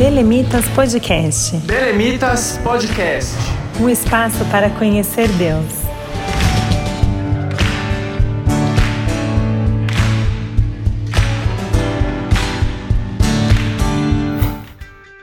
[0.00, 1.58] Belemitas Podcast.
[1.58, 3.34] Belemitas Podcast.
[3.78, 5.62] Um espaço para conhecer Deus.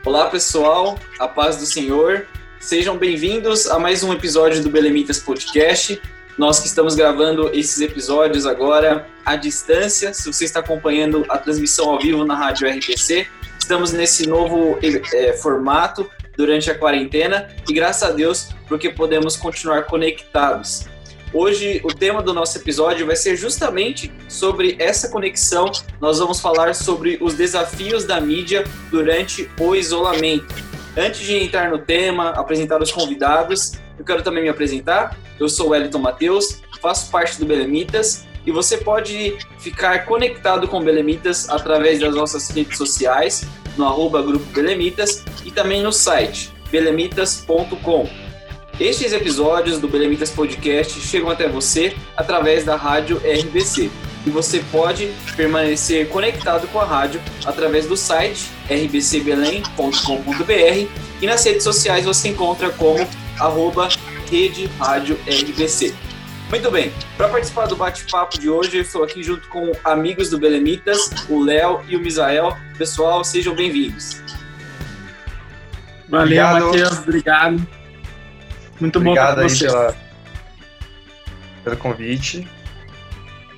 [0.06, 2.28] Olá pessoal, a paz do Senhor.
[2.60, 6.00] Sejam bem-vindos a mais um episódio do Belemitas Podcast.
[6.38, 11.90] Nós que estamos gravando esses episódios agora à distância, se você está acompanhando a transmissão
[11.90, 13.28] ao vivo na Rádio RPC,
[13.68, 19.84] estamos nesse novo é, formato durante a quarentena e graças a Deus porque podemos continuar
[19.84, 20.86] conectados.
[21.34, 25.70] Hoje o tema do nosso episódio vai ser justamente sobre essa conexão.
[26.00, 30.56] Nós vamos falar sobre os desafios da mídia durante o isolamento.
[30.96, 35.18] Antes de entrar no tema, apresentar os convidados, eu quero também me apresentar.
[35.38, 40.82] Eu sou o Wellington Matheus, faço parte do Belemitas e você pode ficar conectado com
[40.82, 48.10] Belemitas através das nossas redes sociais, no arroba Grupo Belemitas e também no site belemitas.com.
[48.80, 53.90] Estes episódios do Belemitas Podcast chegam até você através da rádio RBC
[54.26, 60.88] e você pode permanecer conectado com a rádio através do site rbcbelém.com.br
[61.22, 63.06] e nas redes sociais você encontra como
[63.38, 63.90] arroba
[64.32, 66.07] Rede Rádio RBC.
[66.50, 70.40] Muito bem, para participar do bate-papo de hoje, eu estou aqui junto com amigos do
[70.40, 72.56] Belemitas, o Léo e o Misael.
[72.78, 74.22] Pessoal, sejam bem-vindos.
[76.08, 77.68] Valeu, Matheus, obrigado.
[78.80, 79.66] Muito obrigado bom você.
[79.66, 79.96] Pela,
[81.66, 82.48] pelo convite.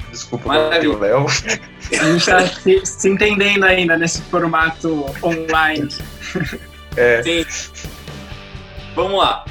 [0.10, 1.28] Desculpa o Léo.
[1.28, 5.90] A gente está se, se, entendendo ainda nesse formato online.
[6.98, 7.22] É.
[7.22, 7.46] Sim.
[8.96, 9.46] Vamos lá.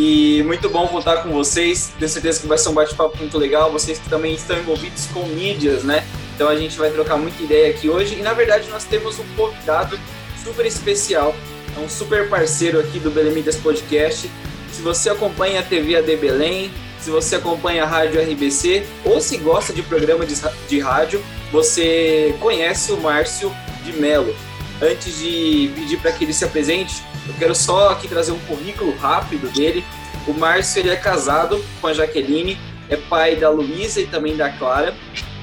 [0.00, 1.92] E muito bom contar com vocês.
[1.98, 3.72] Tenho certeza que vai ser um bate-papo muito legal.
[3.72, 6.06] Vocês que também estão envolvidos com mídias, né?
[6.36, 8.14] Então a gente vai trocar muita ideia aqui hoje.
[8.14, 9.98] E na verdade nós temos um convidado
[10.44, 11.34] super especial.
[11.76, 14.30] É um super parceiro aqui do Belemitas Podcast.
[14.72, 16.70] Se você acompanha a TV AD Belém,
[17.00, 21.20] se você acompanha a Rádio RBC ou se gosta de programa de, rádio,
[21.50, 23.52] você conhece o Márcio
[23.84, 24.32] de Melo.
[24.80, 28.96] Antes de pedir para que ele se apresente, eu quero só aqui trazer um currículo
[28.96, 29.84] rápido dele.
[30.26, 32.58] O Márcio ele é casado com a Jaqueline,
[32.88, 34.94] é pai da Luísa e também da Clara.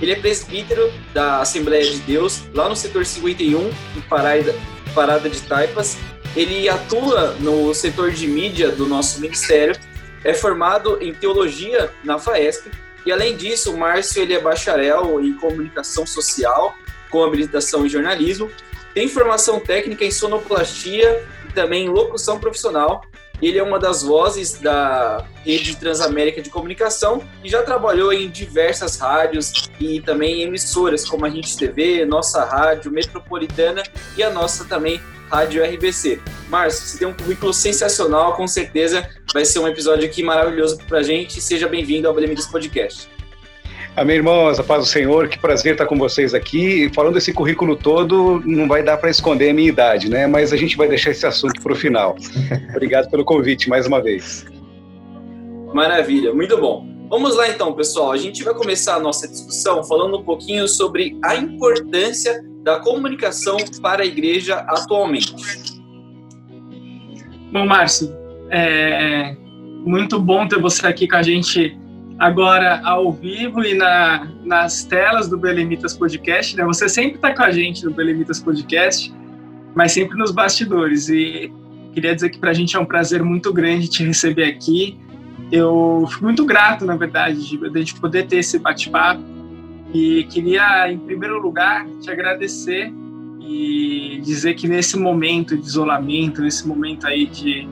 [0.01, 4.55] Ele é presbítero da Assembleia de Deus, lá no setor 51, em Parada,
[4.93, 5.97] Parada de Taipas.
[6.35, 9.75] Ele atua no setor de mídia do nosso ministério,
[10.23, 12.69] é formado em teologia na FAESP,
[13.05, 16.75] e além disso, o Márcio ele é bacharel em comunicação social,
[17.09, 18.49] com habilitação em jornalismo,
[18.95, 21.21] tem formação técnica em sonoplastia
[21.53, 23.03] também em locução profissional.
[23.41, 28.97] Ele é uma das vozes da rede Transamérica de Comunicação e já trabalhou em diversas
[28.97, 33.83] rádios e também em emissoras como a Gente TV, Nossa Rádio Metropolitana
[34.15, 36.21] e a nossa também Rádio RBC.
[36.47, 40.99] Márcio, você tem um currículo sensacional, com certeza vai ser um episódio aqui maravilhoso para
[40.99, 41.41] a gente.
[41.41, 43.14] Seja bem-vindo ao Belemidas Podcast.
[43.97, 46.91] Amém, irmãos, a paz do Senhor, que prazer estar com vocês aqui.
[46.93, 50.27] Falando desse currículo todo, não vai dar para esconder a minha idade, né?
[50.27, 52.17] Mas a gente vai deixar esse assunto para o final.
[52.75, 54.45] Obrigado pelo convite mais uma vez.
[55.73, 56.85] Maravilha, muito bom.
[57.09, 58.11] Vamos lá então, pessoal.
[58.11, 63.55] A gente vai começar a nossa discussão falando um pouquinho sobre a importância da comunicação
[63.81, 65.33] para a igreja atualmente.
[67.49, 68.13] Bom, Márcio,
[68.51, 69.37] é
[69.85, 71.84] muito bom ter você aqui com a gente
[72.17, 76.55] agora ao vivo e na, nas telas do Belemitas Podcast.
[76.55, 76.63] Né?
[76.63, 79.13] Você sempre está com a gente no Belemitas Podcast,
[79.73, 81.09] mas sempre nos bastidores.
[81.09, 81.51] E
[81.93, 84.97] queria dizer que para a gente é um prazer muito grande te receber aqui.
[85.51, 89.21] Eu fico muito grato, na verdade, de, a gente poder ter esse bate-papo.
[89.93, 92.91] E queria, em primeiro lugar, te agradecer
[93.39, 97.67] e dizer que nesse momento de isolamento, nesse momento aí de,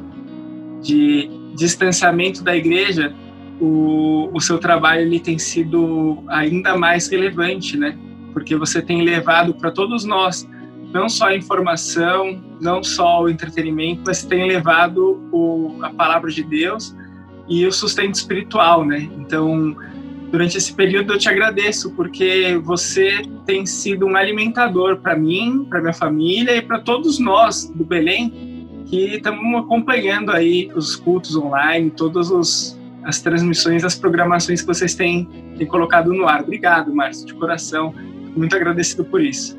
[0.82, 3.14] de distanciamento da igreja,
[3.64, 7.98] o, o seu trabalho ele tem sido ainda mais relevante, né?
[8.34, 10.46] Porque você tem levado para todos nós
[10.94, 16.44] não só a informação, não só o entretenimento, mas tem levado o, a palavra de
[16.44, 16.96] Deus
[17.48, 19.10] e o sustento espiritual, né?
[19.18, 19.76] Então,
[20.30, 25.80] durante esse período eu te agradeço porque você tem sido um alimentador para mim, para
[25.80, 31.90] minha família e para todos nós do Belém que estamos acompanhando aí os cultos online,
[31.90, 35.28] todos os as transmissões, as programações que vocês têm,
[35.58, 36.42] têm colocado no ar.
[36.42, 37.94] Obrigado, Márcio, de coração.
[38.36, 39.58] Muito agradecido por isso.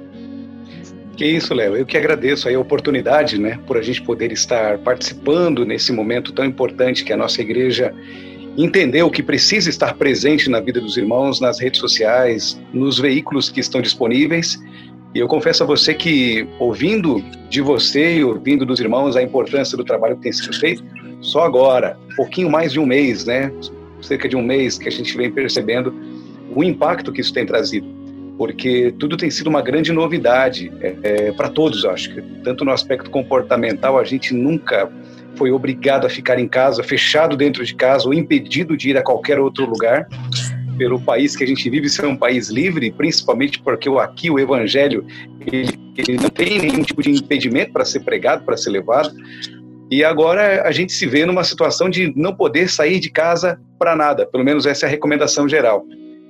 [1.16, 1.76] Que isso, Léo.
[1.76, 6.44] Eu que agradeço a oportunidade, né, por a gente poder estar participando nesse momento tão
[6.44, 7.94] importante que a nossa igreja
[8.56, 13.60] entendeu que precisa estar presente na vida dos irmãos, nas redes sociais, nos veículos que
[13.60, 14.60] estão disponíveis.
[15.14, 19.76] E eu confesso a você que, ouvindo de você e ouvindo dos irmãos a importância
[19.76, 20.84] do trabalho que tem sido feito,
[21.24, 23.50] só agora, pouquinho mais de um mês, né?
[24.02, 25.92] Cerca de um mês que a gente vem percebendo
[26.54, 27.86] o impacto que isso tem trazido,
[28.36, 32.70] porque tudo tem sido uma grande novidade é, é, para todos, acho que tanto no
[32.70, 34.92] aspecto comportamental a gente nunca
[35.34, 39.02] foi obrigado a ficar em casa, fechado dentro de casa ou impedido de ir a
[39.02, 40.06] qualquer outro lugar
[40.76, 45.06] pelo país que a gente vive ser um país livre, principalmente porque aqui o evangelho
[45.40, 49.10] ele, ele não tem nenhum tipo de impedimento para ser pregado, para ser levado.
[49.94, 53.94] E agora a gente se vê numa situação de não poder sair de casa para
[53.94, 55.86] nada, pelo menos essa é a recomendação geral.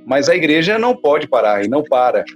[0.06, 2.26] Mas a igreja não pode parar e não para.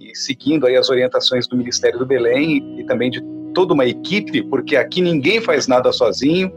[0.00, 3.22] E seguindo aí as orientações do Ministério do Belém e também de
[3.54, 6.52] toda uma equipe, porque aqui ninguém faz nada sozinho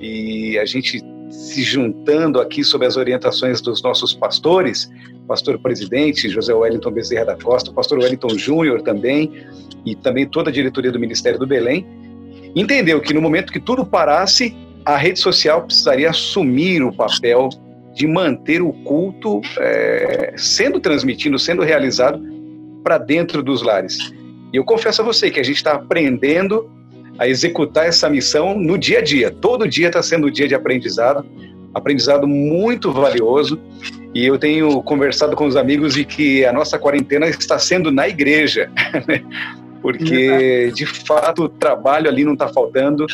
[0.00, 1.00] e a gente
[1.30, 4.90] se juntando aqui sob as orientações dos nossos pastores,
[5.28, 9.30] pastor presidente José Wellington Bezerra da Costa, pastor Wellington Júnior também,
[9.86, 11.86] e também toda a diretoria do Ministério do Belém,
[12.54, 14.54] entendeu que no momento que tudo parasse,
[14.84, 17.48] a rede social precisaria assumir o papel
[17.94, 22.22] de manter o culto é, sendo transmitido, sendo realizado
[22.82, 24.12] para dentro dos lares.
[24.52, 26.70] E eu confesso a você que a gente está aprendendo
[27.18, 29.30] a executar essa missão no dia a dia.
[29.30, 31.24] Todo dia está sendo um dia de aprendizado,
[31.74, 33.60] aprendizado muito valioso.
[34.14, 38.08] E eu tenho conversado com os amigos de que a nossa quarentena está sendo na
[38.08, 38.70] igreja,
[39.06, 39.22] né?
[39.80, 43.06] Porque de fato o trabalho ali não está faltando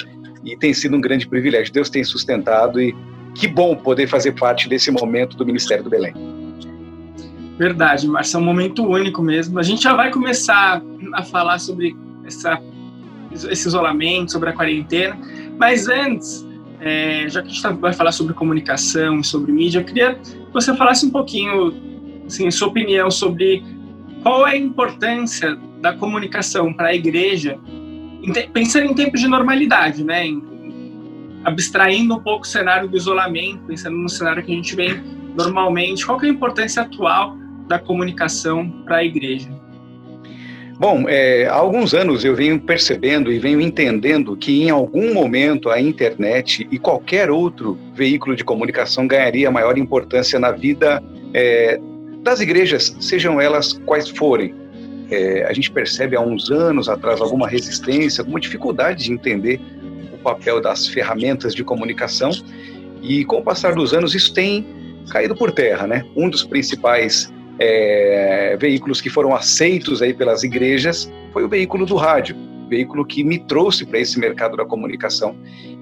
[0.44, 1.72] e tem sido um grande privilégio.
[1.72, 2.94] Deus tem sustentado e
[3.34, 6.14] que bom poder fazer parte desse momento do Ministério do Belém.
[7.58, 9.58] Verdade, Márcio, é um momento único mesmo.
[9.58, 10.82] A gente já vai começar
[11.12, 12.60] a falar sobre essa,
[13.32, 15.18] esse isolamento, sobre a quarentena,
[15.58, 16.46] mas antes,
[16.80, 20.14] é, já que a gente tá, vai falar sobre comunicação e sobre mídia, eu queria
[20.14, 21.72] que você falasse um pouquinho,
[22.26, 23.64] assim, sua opinião sobre
[24.26, 27.56] qual é a importância da comunicação para a igreja,
[28.52, 30.24] pensando em tempos de normalidade, né?
[31.44, 35.00] Abstraindo um pouco o cenário do isolamento, pensando no cenário que a gente vem
[35.36, 37.36] normalmente, qual é a importância atual
[37.68, 39.48] da comunicação para a igreja?
[40.76, 45.70] Bom, é, há alguns anos eu venho percebendo e venho entendendo que em algum momento
[45.70, 51.00] a internet e qualquer outro veículo de comunicação ganharia maior importância na vida
[51.32, 51.80] é,
[52.26, 54.54] das igrejas, sejam elas quais forem.
[55.10, 59.60] É, a gente percebe há uns anos atrás alguma resistência, alguma dificuldade de entender
[60.12, 62.32] o papel das ferramentas de comunicação
[63.00, 64.66] e com o passar dos anos isso tem
[65.08, 66.04] caído por terra, né?
[66.16, 71.94] Um dos principais é, veículos que foram aceitos aí pelas igrejas foi o veículo do
[71.94, 72.36] rádio,
[72.68, 75.36] veículo que me trouxe para esse mercado da comunicação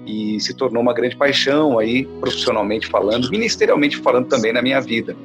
[0.05, 5.15] e se tornou uma grande paixão aí profissionalmente falando, ministerialmente falando também na minha vida.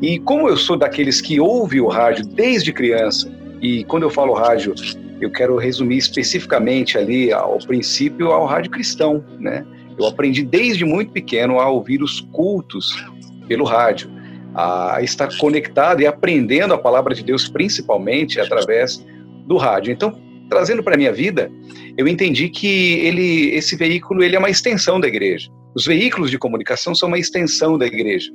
[0.00, 4.32] E como eu sou daqueles que ouve o rádio desde criança e quando eu falo
[4.32, 4.74] rádio
[5.20, 9.66] eu quero resumir especificamente ali ao princípio ao rádio cristão, né?
[9.98, 13.04] Eu aprendi desde muito pequeno a ouvir os cultos
[13.46, 14.10] pelo rádio
[14.54, 19.04] a estar conectado e aprendendo a palavra de Deus, principalmente através
[19.46, 19.92] do rádio.
[19.92, 20.18] Então,
[20.48, 21.50] trazendo para minha vida,
[21.96, 25.48] eu entendi que ele, esse veículo ele é uma extensão da igreja.
[25.74, 28.30] Os veículos de comunicação são uma extensão da igreja.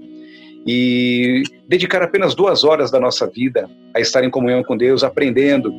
[0.65, 5.71] E dedicar apenas duas horas da nossa vida a estar em comunhão com Deus, aprendendo.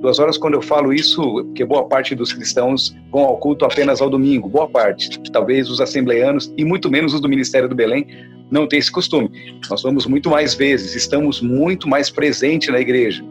[0.00, 4.00] Duas horas, quando eu falo isso, porque boa parte dos cristãos vão ao culto apenas
[4.00, 5.20] ao domingo, boa parte.
[5.30, 8.06] Talvez os assembleanos e muito menos os do Ministério do Belém
[8.50, 9.30] não tem esse costume.
[9.70, 13.22] Nós vamos muito mais vezes, estamos muito mais presentes na igreja.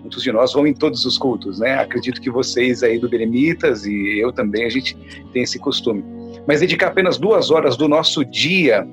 [0.00, 1.74] Muitos de nós vão em todos os cultos, né?
[1.74, 4.96] Acredito que vocês aí do Beremitas e eu também, a gente
[5.32, 6.04] tem esse costume.
[6.46, 8.86] Mas dedicar apenas duas horas do nosso dia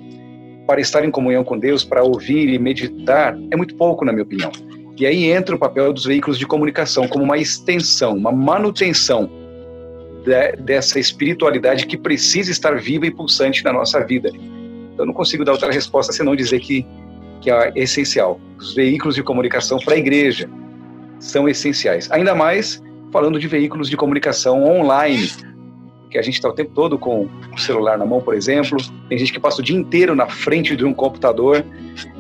[0.68, 4.24] para estar em comunhão com Deus, para ouvir e meditar, é muito pouco, na minha
[4.24, 4.52] opinião.
[5.00, 9.30] E aí entra o papel dos veículos de comunicação como uma extensão, uma manutenção
[10.60, 14.30] dessa espiritualidade que precisa estar viva e pulsante na nossa vida
[14.98, 16.86] eu não consigo dar outra resposta senão dizer que,
[17.42, 18.40] que é essencial.
[18.58, 20.50] Os veículos de comunicação para a igreja
[21.20, 22.10] são essenciais.
[22.12, 22.82] Ainda mais
[23.12, 25.30] falando de veículos de comunicação online,
[26.10, 28.78] que a gente está o tempo todo com o celular na mão, por exemplo.
[29.10, 31.66] Tem gente que passa o dia inteiro na frente de um computador,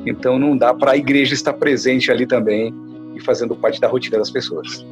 [0.05, 2.73] então não dá para a igreja estar presente ali também
[3.15, 4.85] e fazendo parte da rotina das pessoas.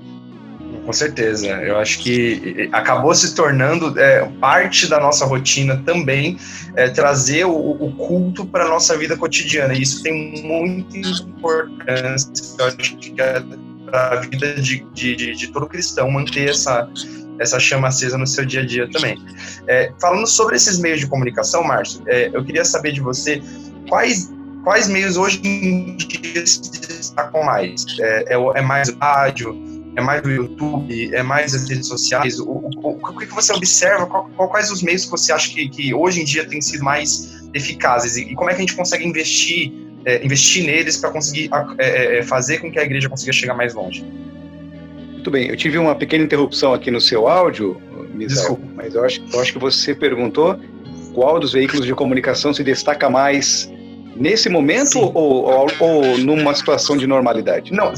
[0.86, 1.48] Com certeza.
[1.48, 6.38] Eu acho que acabou se tornando é, parte da nossa rotina também
[6.76, 9.74] é, trazer o, o culto para a nossa vida cotidiana.
[9.74, 13.44] E isso tem muita importância, eu acho que é
[13.86, 16.90] para a vida de, de, de, de, todo cristão manter essa,
[17.40, 19.22] essa chama acesa no seu dia a dia também.
[19.68, 23.42] É, falando sobre esses meios de comunicação, Márcio, é, eu queria saber de você
[23.90, 24.32] quais
[24.64, 27.86] quais meios hoje em dia se destacam mais?
[28.00, 29.54] É, é, é mais rádio,
[29.96, 31.16] É mais o YouTube?
[31.16, 32.40] É mais as redes sociais?
[32.40, 34.06] O, o, o, o que você observa?
[34.06, 37.48] Qual, quais os meios que você acha que, que hoje em dia têm sido mais
[37.54, 38.18] eficazes?
[38.18, 39.72] E, e como é que a gente consegue investir,
[40.04, 44.06] é, investir neles para conseguir é, fazer com que a igreja consiga chegar mais longe?
[45.26, 47.82] Muito bem, eu tive uma pequena interrupção aqui no seu áudio,
[48.14, 50.56] Misael, mas eu acho, eu acho que você perguntou
[51.16, 53.68] qual dos veículos de comunicação se destaca mais
[54.16, 57.74] nesse momento ou, ou, ou, numa situação de normalidade?
[57.74, 57.92] Não,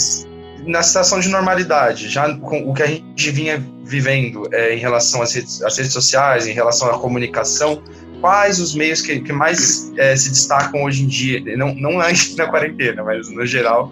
[0.65, 5.21] na situação de normalidade, já com o que a gente vinha vivendo é, em relação
[5.21, 7.83] às redes, às redes, sociais, em relação à comunicação,
[8.21, 12.35] quais os meios que, que mais é, se destacam hoje em dia, não, não antes
[12.37, 13.91] na quarentena, mas no geral,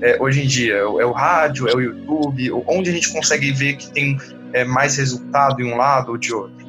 [0.00, 0.74] é, hoje em dia?
[0.74, 4.18] É o rádio, é o YouTube, onde a gente consegue ver que tem
[4.52, 6.66] é, mais resultado em um lado ou de outro?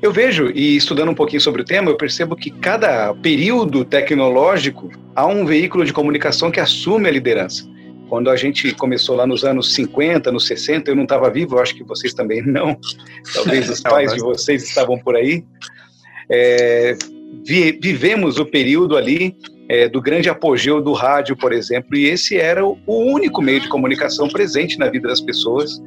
[0.00, 4.90] Eu vejo, e estudando um pouquinho sobre o tema, eu percebo que cada período tecnológico
[5.14, 7.64] há um veículo de comunicação que assume a liderança.
[8.08, 11.60] Quando a gente começou lá nos anos 50, nos 60, eu não estava vivo, eu
[11.60, 12.78] acho que vocês também não.
[13.34, 15.44] Talvez os pais de vocês estavam por aí.
[16.30, 16.96] É,
[17.44, 19.36] vi, vivemos o período ali
[19.68, 23.68] é, do grande apogeu do rádio, por exemplo, e esse era o, único meio de
[23.68, 25.80] comunicação presente na vida das pessoas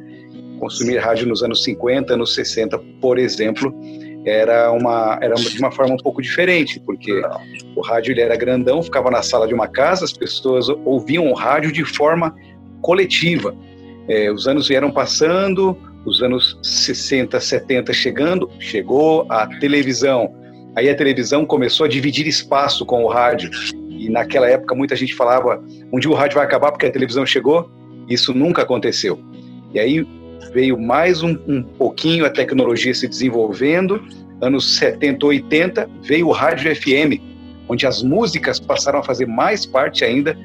[0.60, 3.74] consumir rádio nos anos 50, anos 60, por exemplo,
[4.24, 7.20] era uma era de uma forma um pouco diferente, porque
[7.76, 11.34] o rádio ele era grandão, ficava na sala de uma casa, as pessoas ouviam o
[11.34, 12.36] rádio de forma
[12.82, 13.56] coletiva.
[14.08, 20.34] É, os anos vieram passando, os anos 60, 70 chegando, chegou a televisão.
[20.76, 23.52] Aí a televisão começou a dividir espaço com o rádio.
[23.90, 27.26] E naquela época muita gente falava, um dia o rádio vai acabar porque a televisão
[27.26, 27.70] chegou.
[28.10, 29.20] Isso nunca aconteceu.
[29.74, 30.06] E aí
[30.54, 34.02] veio mais um, um pouquinho a tecnologia se desenvolvendo.
[34.42, 37.22] Anos 70, 80, veio o rádio FM,
[37.70, 40.36] onde as músicas passaram a fazer mais parte ainda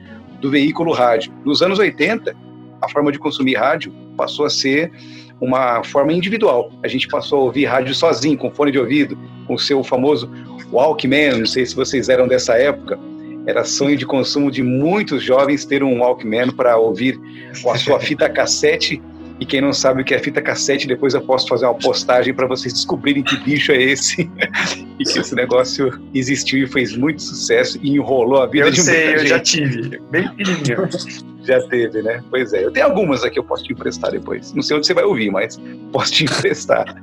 [0.41, 1.33] do veículo rádio.
[1.45, 2.37] Nos anos 80,
[2.83, 4.93] a forma de consumir rádio passou a ser
[5.41, 6.71] uma forma individual.
[6.83, 10.31] A gente passou a ouvir rádio sozinho, com fone de ouvido, com o seu famoso
[10.73, 11.39] Walkman.
[11.39, 12.99] Não sei se vocês eram dessa época.
[13.47, 17.21] Era sonho de consumo de muitos jovens ter um Walkman para ouvir
[17.63, 19.01] com a sua fita cassete
[19.39, 22.33] e quem não sabe o que é fita cassete, depois eu posso fazer uma postagem
[22.33, 24.31] para vocês descobrirem que bicho é esse.
[24.99, 28.81] e que esse negócio existiu e fez muito sucesso e enrolou a vida eu de
[28.81, 29.29] sei, muita eu gente.
[29.29, 30.03] já tive.
[30.11, 30.89] Bem pequenininho.
[31.47, 32.23] já teve, né?
[32.31, 32.65] Pois é.
[32.65, 34.53] Eu tenho algumas aqui, eu posso te emprestar depois.
[34.55, 35.61] Não sei onde você vai ouvir, mas
[35.93, 36.97] posso te emprestar.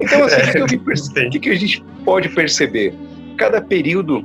[0.00, 0.76] Então, assim, é, o, que
[1.26, 2.94] o que, que a gente pode perceber?
[3.36, 4.24] Cada período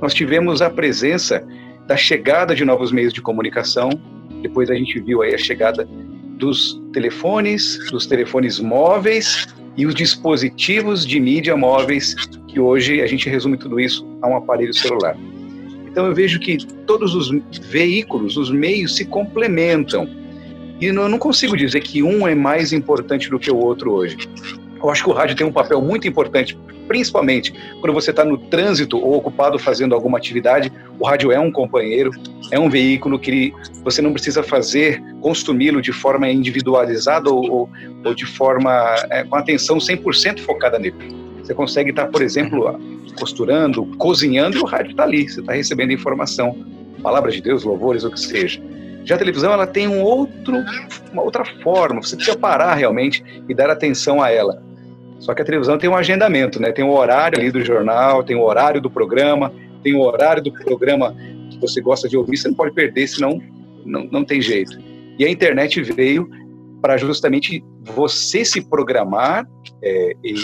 [0.00, 1.46] nós tivemos a presença
[1.86, 3.90] da chegada de novos meios de comunicação.
[4.42, 5.88] Depois a gente viu aí a chegada
[6.36, 12.14] dos telefones, dos telefones móveis e os dispositivos de mídia móveis,
[12.48, 15.16] que hoje a gente resume tudo isso a um aparelho celular.
[15.86, 17.30] Então eu vejo que todos os
[17.68, 20.08] veículos, os meios se complementam.
[20.80, 24.16] E eu não consigo dizer que um é mais importante do que o outro hoje.
[24.82, 28.38] Eu acho que o rádio tem um papel muito importante, principalmente quando você está no
[28.38, 30.72] trânsito ou ocupado fazendo alguma atividade.
[30.98, 32.10] O rádio é um companheiro,
[32.50, 33.52] é um veículo que
[33.82, 37.70] você não precisa fazer, consumi-lo de forma individualizada ou, ou,
[38.04, 40.94] ou de forma é, com atenção 100% focada nele.
[41.42, 42.78] Você consegue estar, tá, por exemplo,
[43.18, 46.56] costurando, cozinhando e o rádio está ali, você está recebendo informação,
[47.02, 48.60] palavras de Deus, louvores, o que seja.
[49.06, 50.64] Já a televisão ela tem um outro,
[51.12, 54.60] uma outra forma, você precisa parar realmente e dar atenção a ela.
[55.20, 56.72] Só que a televisão tem um agendamento, né?
[56.72, 59.52] Tem o horário ali do jornal, tem o horário do programa,
[59.84, 61.14] tem o horário do programa
[61.48, 63.40] que você gosta de ouvir, você não pode perder, senão
[63.84, 64.76] não, não tem jeito.
[65.16, 66.28] E a internet veio
[66.82, 69.46] para justamente você se programar
[69.84, 70.34] é, e,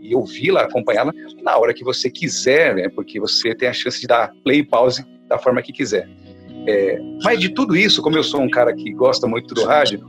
[0.00, 2.88] e ouvi-la, acompanhá-la na hora que você quiser, né?
[2.88, 6.08] Porque você tem a chance de dar play e pause da forma que quiser.
[6.66, 10.06] É, mas de tudo isso, como eu sou um cara que gosta muito do rádio,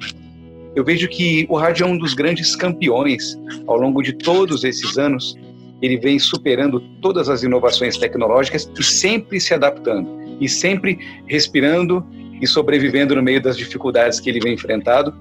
[0.76, 4.98] eu vejo que o rádio é um dos grandes campeões ao longo de todos esses
[4.98, 5.38] anos.
[5.82, 10.10] Ele vem superando todas as inovações tecnológicas e sempre se adaptando,
[10.40, 12.06] e sempre respirando
[12.42, 15.14] e sobrevivendo no meio das dificuldades que ele vem enfrentado.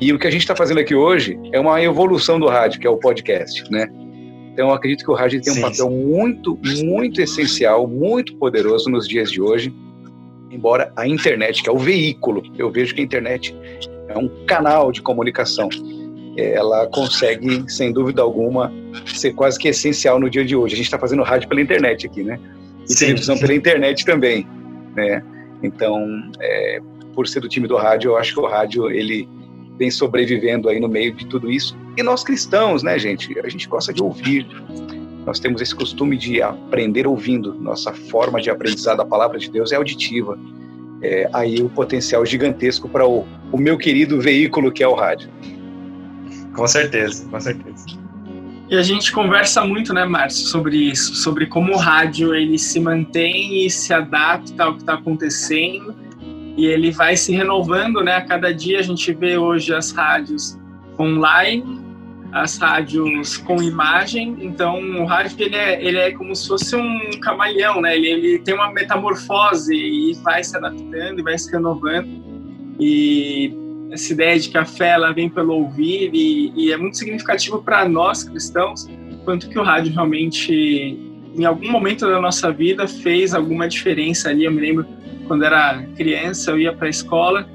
[0.00, 2.86] E o que a gente está fazendo aqui hoje é uma evolução do rádio, que
[2.86, 3.88] é o podcast, né?
[4.52, 6.04] Então, eu acredito que o rádio tem um sim, papel sim.
[6.04, 9.74] muito, muito essencial, muito poderoso nos dias de hoje.
[10.54, 13.52] Embora a internet, que é o veículo, eu vejo que a internet
[14.06, 15.68] é um canal de comunicação.
[16.36, 18.72] Ela consegue, sem dúvida alguma,
[19.04, 20.74] ser quase que essencial no dia de hoje.
[20.74, 22.38] A gente está fazendo rádio pela internet aqui, né?
[22.88, 23.06] E Sim.
[23.06, 24.46] televisão pela internet também,
[24.94, 25.24] né?
[25.60, 26.06] Então,
[26.40, 26.80] é,
[27.14, 29.28] por ser do time do rádio, eu acho que o rádio ele
[29.76, 31.76] vem sobrevivendo aí no meio de tudo isso.
[31.96, 33.36] E nós cristãos, né, gente?
[33.40, 34.46] A gente gosta de ouvir.
[35.26, 37.54] Nós temos esse costume de aprender ouvindo.
[37.54, 40.38] Nossa forma de aprendizado da palavra de Deus é auditiva
[41.04, 45.28] é, aí o potencial gigantesco para o, o meu querido veículo que é o rádio.
[46.54, 47.84] Com certeza, com certeza.
[48.70, 52.80] E a gente conversa muito, né, Márcio, sobre isso, sobre como o rádio ele se
[52.80, 55.94] mantém e se adapta ao que está acontecendo
[56.56, 58.16] e ele vai se renovando, né?
[58.16, 60.58] A cada dia a gente vê hoje as rádios
[60.98, 61.83] online,
[62.34, 64.36] as rádios com imagem.
[64.40, 67.96] Então, o rádio ele é, ele é como se fosse um camaleão, né?
[67.96, 72.08] Ele, ele tem uma metamorfose e vai se adaptando e vai se renovando.
[72.80, 73.54] E
[73.92, 77.62] essa ideia de que a fé ela vem pelo ouvir e, e é muito significativo
[77.62, 78.88] para nós cristãos
[79.24, 80.98] quanto que o rádio realmente
[81.36, 84.84] em algum momento da nossa vida fez alguma diferença ali eu me lembro
[85.28, 87.48] quando era criança eu ia para a escola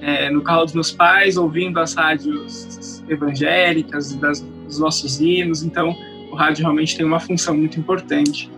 [0.00, 5.96] é, no carro dos meus pais ouvindo as rádios evangélicas das, dos nossos hinos então
[6.30, 8.50] o rádio realmente tem uma função muito importante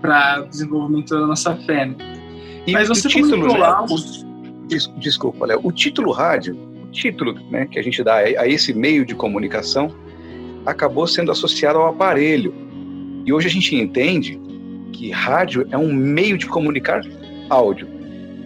[0.00, 1.96] para o desenvolvimento da nossa fé né?
[2.72, 3.64] mas você título, né?
[3.64, 3.96] algo
[4.98, 5.60] Desculpa, Léo.
[5.62, 9.94] O título rádio título né, que a gente dá a esse meio de comunicação
[10.66, 12.54] acabou sendo associado ao aparelho.
[13.24, 14.40] E hoje a gente entende
[14.92, 17.02] que rádio é um meio de comunicar
[17.48, 17.88] áudio.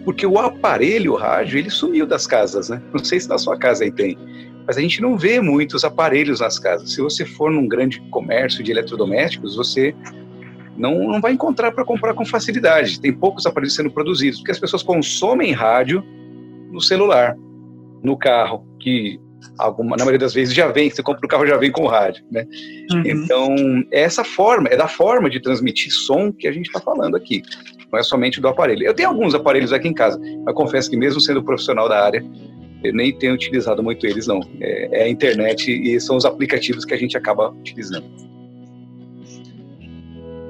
[0.03, 2.81] Porque o aparelho o rádio, ele sumiu das casas, né?
[2.91, 4.17] Não sei se na sua casa aí tem,
[4.65, 6.93] mas a gente não vê muitos aparelhos nas casas.
[6.93, 9.95] Se você for num grande comércio de eletrodomésticos, você
[10.77, 12.99] não, não vai encontrar para comprar com facilidade.
[12.99, 16.03] Tem poucos aparelhos sendo produzidos, porque as pessoas consomem rádio
[16.71, 17.35] no celular
[18.03, 19.19] no carro, que
[19.57, 21.87] alguma, na maioria das vezes já vem, você compra o carro já vem com o
[21.87, 22.45] rádio, né?
[22.91, 23.03] Uhum.
[23.05, 23.55] Então,
[23.91, 27.41] é essa forma, é da forma de transmitir som que a gente está falando aqui,
[27.93, 28.83] não é somente do aparelho.
[28.87, 32.25] Eu tenho alguns aparelhos aqui em casa, mas confesso que mesmo sendo profissional da área,
[32.83, 34.41] eu nem tenho utilizado muito eles, não.
[34.59, 38.05] É, é a internet e são os aplicativos que a gente acaba utilizando.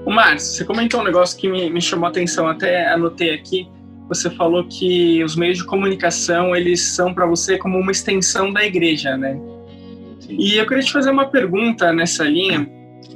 [0.05, 3.67] O Márcio, você comentou um negócio que me, me chamou a atenção, até anotei aqui,
[4.07, 8.65] você falou que os meios de comunicação eles são para você como uma extensão da
[8.65, 9.39] igreja, né?
[10.29, 12.69] E eu queria te fazer uma pergunta nessa linha.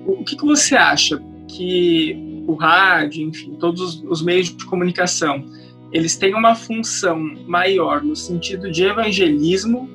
[0.06, 5.46] O que, que você acha que o rádio, enfim, todos os meios de comunicação,
[5.92, 9.90] eles têm uma função maior no sentido de evangelismo,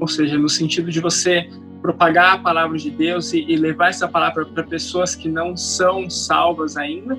[0.00, 1.48] ou seja, no sentido de você
[1.82, 6.08] propagar a palavra de Deus e, e levar essa palavra para pessoas que não são
[6.08, 7.18] salvas ainda,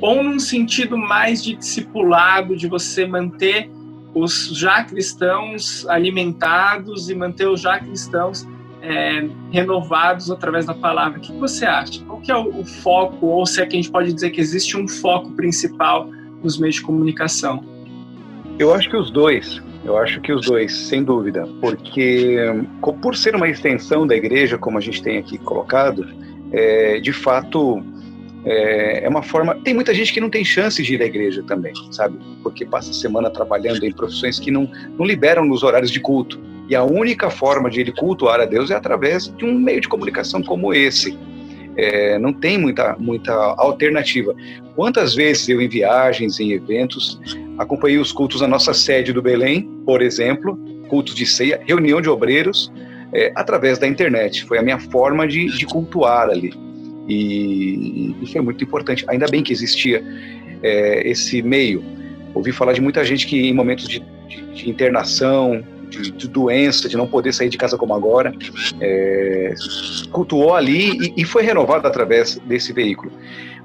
[0.00, 3.70] ou num sentido mais de discipulado, de você manter
[4.12, 8.46] os já cristãos alimentados e manter os já cristãos
[8.86, 11.18] é, renovados através da palavra.
[11.18, 12.02] O que você acha?
[12.04, 14.40] Qual que é o, o, foco, ou se é que a gente pode dizer que
[14.40, 16.08] existe um foco principal
[16.42, 17.64] nos meios de comunicação?
[18.58, 19.60] Eu acho que os dois.
[19.84, 22.38] Eu acho que os dois, sem dúvida, porque
[22.80, 26.04] por ser uma extensão da igreja, como a gente tem aqui colocado,
[26.52, 27.84] é, de fato
[28.44, 29.54] é, é, uma forma.
[29.62, 32.18] Tem muita gente que não tem chance de ir à igreja também, sabe?
[32.42, 34.68] Porque passa a semana trabalhando em profissões que não,
[34.98, 36.40] não liberam nos horários de culto.
[36.68, 39.88] E a única forma de ele cultuar a Deus é através de um meio de
[39.88, 41.16] comunicação como esse.
[41.76, 44.34] É, não tem muita, muita alternativa.
[44.74, 47.20] Quantas vezes eu, em viagens, em eventos,
[47.58, 52.08] acompanhei os cultos na nossa sede do Belém, por exemplo, cultos de ceia, reunião de
[52.08, 52.72] obreiros,
[53.12, 54.44] é, através da internet.
[54.44, 56.52] Foi a minha forma de, de cultuar ali.
[57.06, 59.04] E, e foi muito importante.
[59.08, 60.02] Ainda bem que existia
[60.62, 61.84] é, esse meio.
[62.34, 66.88] Ouvi falar de muita gente que em momentos de, de, de internação, de, de, doença,
[66.88, 68.32] de não poder sair de casa como agora,
[68.80, 69.54] é,
[70.10, 73.12] cultuou ali e, e foi renovado através desse veículo.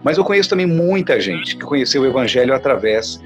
[0.04, 3.22] Mas eu conheço também muita gente que conheceu o Evangelho através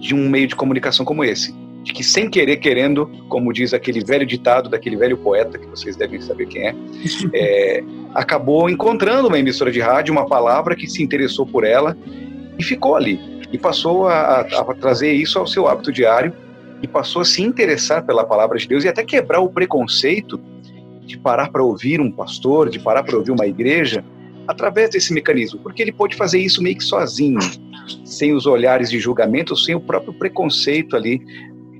[0.00, 1.54] de um meio de comunicação como esse
[1.88, 5.96] de que sem querer querendo, como diz aquele velho ditado daquele velho poeta que vocês
[5.96, 6.74] devem saber quem é,
[7.32, 7.84] é
[8.14, 11.96] acabou encontrando uma emissora de rádio, uma palavra que se interessou por ela
[12.58, 13.18] e ficou ali
[13.50, 16.32] e passou a, a trazer isso ao seu hábito diário
[16.82, 20.40] e passou a se interessar pela palavra de Deus e até quebrar o preconceito
[21.04, 24.04] de parar para ouvir um pastor, de parar para ouvir uma igreja,
[24.46, 27.38] através desse mecanismo, porque ele pode fazer isso meio que sozinho,
[28.04, 31.20] sem os olhares de julgamento, sem o próprio preconceito ali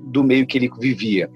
[0.05, 1.29] do meio que ele vivia.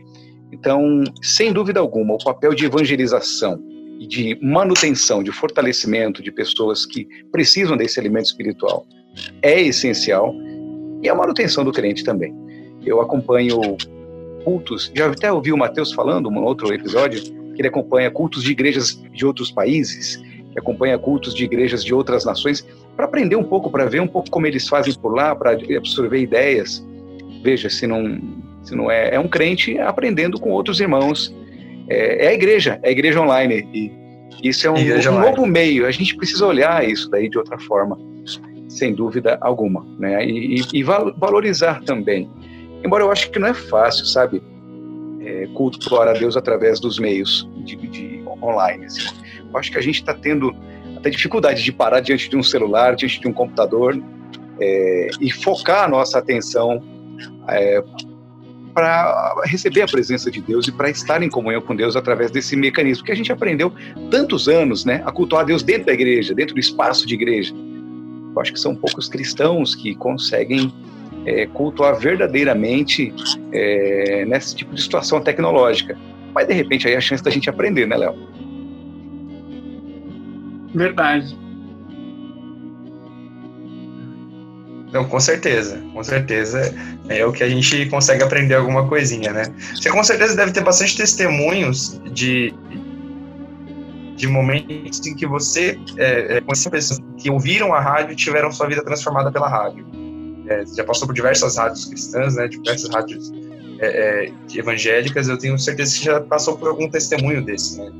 [0.51, 3.59] Então, sem dúvida alguma, o papel de evangelização
[3.99, 8.85] e de manutenção, de fortalecimento de pessoas que precisam desse alimento espiritual
[9.41, 10.33] é essencial
[11.01, 12.42] e a manutenção do crente também.
[12.85, 13.77] Eu acompanho
[14.43, 18.51] cultos, já até ouvi o Mateus falando, um outro episódio, que ele acompanha cultos de
[18.51, 20.17] igrejas de outros países,
[20.51, 22.65] que acompanha cultos de igrejas de outras nações,
[22.95, 26.19] para aprender um pouco, para ver um pouco como eles fazem por lá, para absorver
[26.19, 26.85] ideias.
[27.41, 28.21] Veja, se não
[28.63, 31.35] se não é, é um crente aprendendo com outros irmãos.
[31.89, 33.67] É, é a igreja, é a igreja online.
[33.73, 33.91] E
[34.41, 35.85] isso é um, um novo meio.
[35.85, 37.99] A gente precisa olhar isso daí de outra forma,
[38.69, 40.25] sem dúvida alguma, né?
[40.25, 42.29] E, e, e valorizar também.
[42.83, 44.41] Embora eu acho que não é fácil, sabe?
[45.21, 48.85] É, cultuar a Deus através dos meios de, de online.
[48.85, 49.01] Assim.
[49.51, 50.53] Eu acho que a gente está tendo
[50.97, 54.01] até dificuldade de parar diante de um celular, diante de um computador
[54.59, 56.83] é, e focar a nossa atenção
[57.47, 57.83] é,
[58.73, 62.55] para receber a presença de Deus e para estar em comunhão com Deus através desse
[62.55, 63.71] mecanismo que a gente aprendeu
[64.09, 67.53] tantos anos, né, a cultuar Deus dentro da igreja, dentro do espaço de igreja.
[68.35, 70.73] Eu acho que são poucos cristãos que conseguem
[71.25, 73.13] é, cultuar verdadeiramente
[73.51, 75.97] é, nesse tipo de situação tecnológica.
[76.33, 78.15] Mas de repente aí é a chance da gente aprender, né, Léo?
[80.73, 81.37] Verdade.
[84.91, 86.73] Não, com certeza, com certeza
[87.09, 89.45] é o que a gente consegue aprender alguma coisinha, né?
[89.73, 92.53] Você com certeza deve ter bastante testemunhos de,
[94.15, 98.51] de momentos em que você é, é, conheceu pessoas que ouviram a rádio e tiveram
[98.51, 99.83] sua vida transformada pela rádio.
[100.53, 102.47] É, já passou por diversas rádios cristãs, né?
[102.47, 103.31] Diversas rádios
[103.79, 105.27] é, é, evangélicas.
[105.27, 107.91] Eu tenho certeza que já passou por algum testemunho desse, né?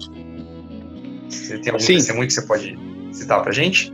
[1.30, 1.96] Você tem algum Sim.
[1.96, 2.78] testemunho que você pode
[3.12, 3.92] citar pra gente?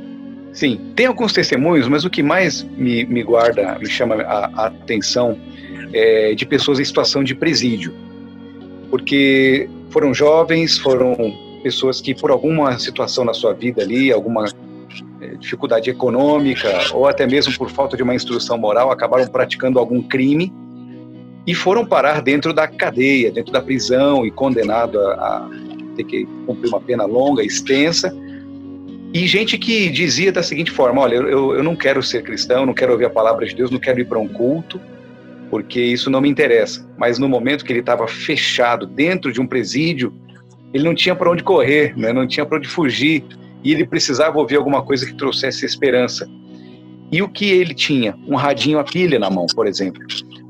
[0.52, 4.66] Sim, tem alguns testemunhos, mas o que mais me, me guarda, me chama a, a
[4.68, 5.40] atenção
[5.94, 7.94] é de pessoas em situação de presídio.
[8.90, 11.16] Porque foram jovens, foram
[11.64, 14.46] pessoas que por alguma situação na sua vida ali, alguma
[15.40, 20.54] dificuldade econômica ou até mesmo por falta de uma instrução moral, acabaram praticando algum crime
[21.46, 25.50] e foram parar dentro da cadeia, dentro da prisão e condenado a, a
[25.96, 28.14] ter que cumprir uma pena longa, extensa
[29.14, 32.74] e gente que dizia da seguinte forma: olha, eu, eu não quero ser cristão, não
[32.74, 34.80] quero ouvir a palavra de Deus, não quero ir para um culto,
[35.50, 36.88] porque isso não me interessa.
[36.98, 40.14] Mas no momento que ele estava fechado dentro de um presídio,
[40.72, 42.14] ele não tinha para onde correr, né?
[42.14, 43.24] não tinha para onde fugir,
[43.64, 46.28] e ele precisava ouvir alguma coisa que trouxesse esperança.
[47.12, 48.16] E o que ele tinha?
[48.28, 50.02] Um radinho a pilha na mão, por exemplo.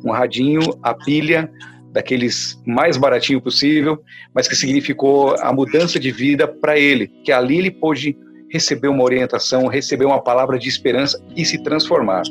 [0.03, 1.49] Um radinho a pilha
[1.91, 3.99] daqueles mais baratinho possível,
[4.33, 8.15] mas que significou a mudança de vida para ele, que ali ele pôde
[8.51, 12.23] receber uma orientação, receber uma palavra de esperança e se transformar.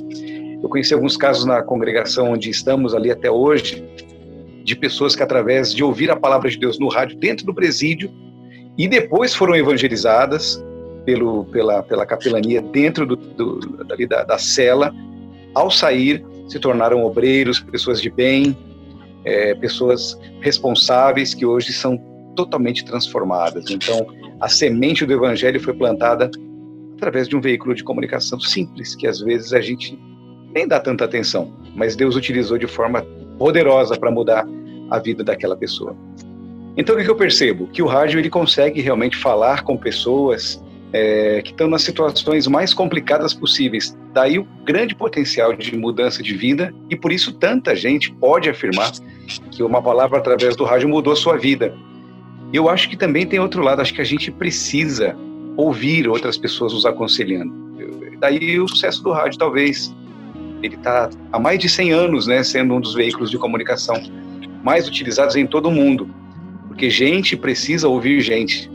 [0.62, 3.84] Eu conheci alguns casos na congregação onde estamos ali até hoje,
[4.64, 8.12] de pessoas que, através de ouvir a palavra de Deus no rádio dentro do presídio,
[8.76, 10.62] e depois foram evangelizadas
[11.09, 14.94] pelo, pela, pela capelania dentro do, do, da, da cela,
[15.55, 18.55] ao sair, se tornaram obreiros, pessoas de bem,
[19.25, 21.97] é, pessoas responsáveis que hoje são
[22.37, 23.71] totalmente transformadas.
[23.71, 24.07] Então,
[24.38, 26.31] a semente do evangelho foi plantada
[26.99, 29.99] através de um veículo de comunicação simples, que às vezes a gente
[30.55, 33.01] nem dá tanta atenção, mas Deus utilizou de forma
[33.38, 34.47] poderosa para mudar
[34.90, 35.97] a vida daquela pessoa.
[36.77, 37.66] Então o que eu percebo?
[37.68, 42.72] Que o rádio ele consegue realmente falar com pessoas é, que estão nas situações mais
[42.72, 43.96] complicadas possíveis.
[44.12, 48.92] Daí o grande potencial de mudança de vida e por isso tanta gente pode afirmar
[49.51, 51.74] que uma palavra através do rádio mudou a sua vida.
[52.53, 55.14] Eu acho que também tem outro lado, acho que a gente precisa
[55.57, 57.53] ouvir outras pessoas nos aconselhando.
[58.18, 59.94] Daí o sucesso do rádio, talvez.
[60.61, 63.94] Ele está há mais de 100 anos, né, sendo um dos veículos de comunicação
[64.64, 66.09] mais utilizados em todo o mundo.
[66.66, 68.68] Porque gente precisa ouvir gente.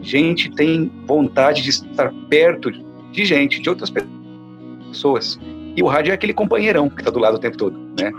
[0.00, 3.92] Gente tem vontade de estar perto de gente, de outras
[4.90, 5.38] pessoas.
[5.76, 8.12] E o rádio é aquele companheirão que está do lado o tempo todo, né?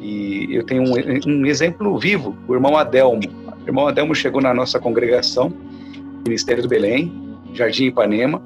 [0.00, 0.94] E eu tenho um,
[1.26, 3.20] um exemplo vivo, o irmão Adelmo.
[3.62, 5.52] O irmão Adelmo chegou na nossa congregação,
[6.26, 7.12] Ministério do Belém,
[7.52, 8.42] Jardim Ipanema,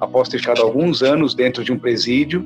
[0.00, 2.44] após ter ficado alguns anos dentro de um presídio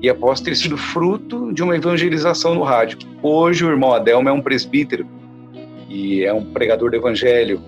[0.00, 2.98] e após ter sido fruto de uma evangelização no rádio.
[3.22, 5.06] Hoje o irmão Adelmo é um presbítero
[5.88, 7.60] e é um pregador do evangelho,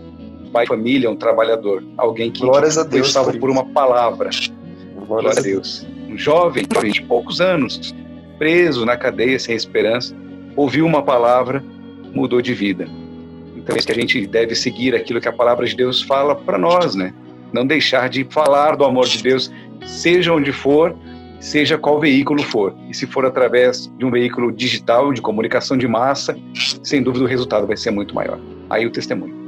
[0.54, 4.30] pai de família, um trabalhador, alguém que Glórias a Deus por, por uma palavra.
[5.08, 5.84] Glória a Deus.
[6.08, 7.92] Um jovem, de poucos anos,
[8.38, 10.14] preso na cadeia sem esperança,
[10.54, 11.62] ouviu uma palavra,
[12.14, 12.86] mudou de vida.
[13.56, 16.36] Então, é isso que a gente deve seguir aquilo que a palavra de Deus fala
[16.36, 17.12] para nós, né?
[17.52, 19.50] Não deixar de falar do amor de Deus,
[19.84, 20.94] seja onde for,
[21.40, 22.74] seja qual veículo for.
[22.88, 26.36] E se for através de um veículo digital, de comunicação de massa,
[26.84, 28.38] sem dúvida o resultado vai ser muito maior.
[28.70, 29.43] Aí o testemunho.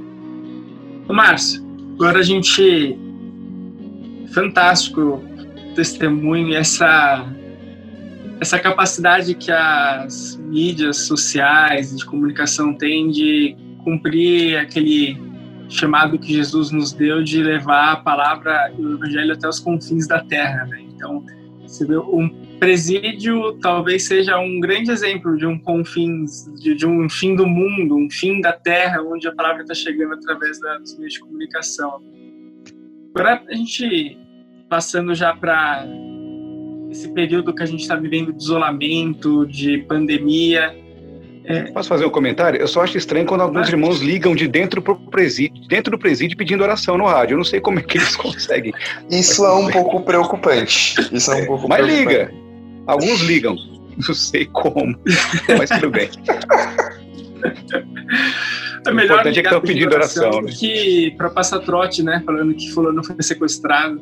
[1.15, 1.65] Márcio,
[1.95, 2.99] agora a gente.
[4.33, 5.23] Fantástico
[5.77, 7.27] testemunho, essa,
[8.41, 15.17] essa capacidade que as mídias sociais de comunicação têm de cumprir aquele
[15.69, 20.09] chamado que Jesus nos deu de levar a palavra e o evangelho até os confins
[20.09, 20.65] da terra.
[20.67, 20.85] Né?
[20.95, 21.25] Então,
[22.13, 27.47] um presídio talvez seja um grande exemplo de um confins, de, de, um fim do
[27.47, 32.01] mundo, um fim da terra, onde a palavra está chegando através dos meios de comunicação.
[33.15, 34.19] Agora, a gente
[34.69, 35.87] passando já para
[36.91, 40.75] esse período que a gente está vivendo de isolamento, de pandemia.
[41.45, 41.63] É...
[41.71, 42.61] Posso fazer um comentário?
[42.61, 46.37] Eu só acho estranho quando alguns irmãos ligam de dentro pro presídio, dentro do presídio
[46.37, 47.35] pedindo oração no rádio.
[47.35, 48.73] Eu não sei como é que eles conseguem.
[49.11, 50.95] Isso é um pouco preocupante.
[51.13, 52.33] Isso é um pouco Mas liga.
[52.87, 53.57] Alguns ligam.
[53.97, 54.99] Não sei como.
[55.59, 56.11] Mas tudo bem.
[58.87, 60.53] É melhor o importante é que estão pedindo oração, oração né?
[60.53, 62.23] que para passar trote, né?
[62.25, 64.01] Falando que fulano foi sequestrado.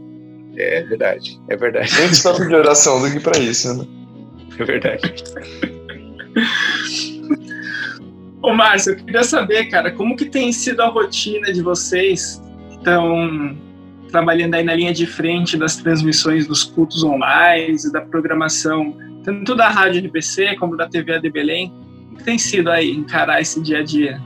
[0.57, 1.91] É verdade, é verdade.
[2.03, 3.87] Antes para pedir oração do que para isso, né?
[4.59, 5.15] É verdade.
[8.43, 12.77] Ô, Márcio, eu queria saber, cara, como que tem sido a rotina de vocês que
[12.77, 13.57] estão
[14.15, 19.69] trabalhando aí na linha de frente das transmissões dos cultos online da programação, tanto da
[19.69, 21.73] Rádio NPC como da TV AD Belém?
[22.07, 24.21] Como que tem sido aí encarar esse dia a dia?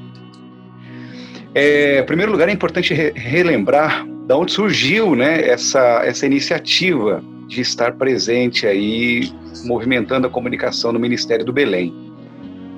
[1.55, 7.25] É, em primeiro lugar, é importante re relembrar da onde surgiu né, essa, essa iniciativa
[7.47, 9.33] de estar presente aí,
[9.65, 11.95] movimentando a comunicação no Ministério do Belém.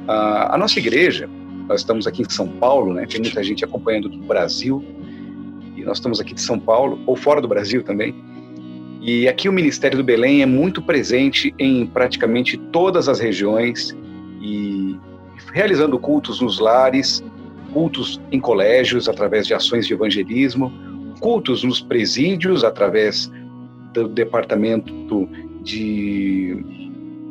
[0.07, 1.29] a nossa igreja,
[1.68, 4.81] nós estamos aqui em São Paulo, né, tem muita gente acompanhando do Brasil,
[5.81, 8.14] e nós estamos aqui de São Paulo, ou fora do Brasil também,
[9.03, 13.97] e aqui o Ministério do Belém é muito presente em praticamente todas as regiões
[14.43, 14.95] e
[15.55, 17.25] realizando cultos nos lares,
[17.73, 20.71] cultos em colégios através de ações de evangelismo,
[21.19, 23.31] cultos nos presídios através
[23.95, 25.27] do departamento
[25.62, 26.62] de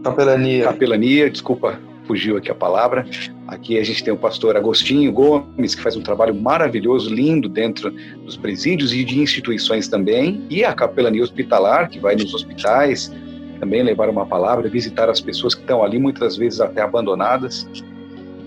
[0.03, 0.63] capelania.
[0.63, 3.05] Capelania, desculpa, fugiu aqui a palavra.
[3.47, 7.91] Aqui a gente tem o pastor Agostinho Gomes, que faz um trabalho maravilhoso, lindo dentro
[8.25, 13.13] dos presídios e de instituições também, e a capelania hospitalar, que vai nos hospitais
[13.59, 17.67] também levar uma palavra, visitar as pessoas que estão ali muitas vezes até abandonadas.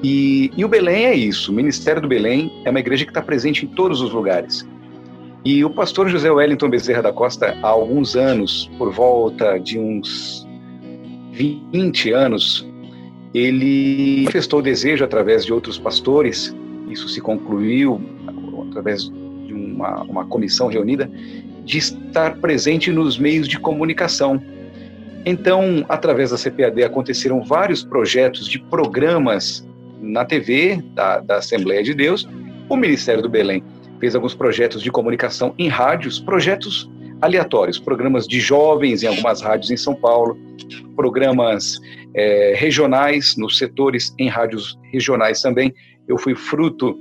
[0.03, 1.53] E, e o Belém é isso.
[1.53, 4.67] O Ministério do Belém é uma igreja que está presente em todos os lugares.
[5.45, 10.49] E o pastor José Wellington Bezerra da Costa, há alguns anos, por volta de uns
[11.33, 12.72] 20 anos,
[13.35, 16.55] ele manifestou o desejo através de outros pastores,
[16.89, 18.01] isso se concluiu
[18.69, 19.05] através
[19.47, 21.11] de uma, uma comissão reunida,
[21.65, 24.43] de estar presente nos meios de comunicação.
[25.25, 29.67] Então, através da CPAD, aconteceram vários projetos de programas
[30.01, 32.29] na TV da, da Assembleia de Deus,
[32.69, 33.63] o Ministério do Belém
[34.01, 36.91] fez alguns projetos de comunicação em rádios, projetos
[37.23, 40.37] aleatórios, programas de jovens em algumas rádios em São Paulo,
[40.97, 41.79] programas
[42.15, 45.73] é, regionais nos setores em rádios regionais também.
[46.09, 46.99] Eu fui fruto,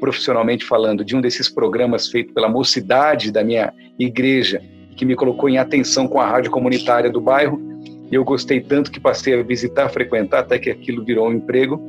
[0.00, 4.60] profissionalmente falando, de um desses programas feito pela mocidade da minha igreja,
[4.96, 7.62] que me colocou em atenção com a rádio comunitária do bairro.
[8.10, 11.80] Eu gostei tanto que passei a visitar, frequentar, até que aquilo virou um emprego.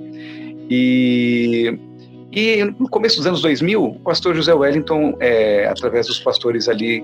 [0.69, 1.77] E,
[2.31, 7.03] e no começo dos anos 2000, o pastor José Wellington, é, através dos pastores ali,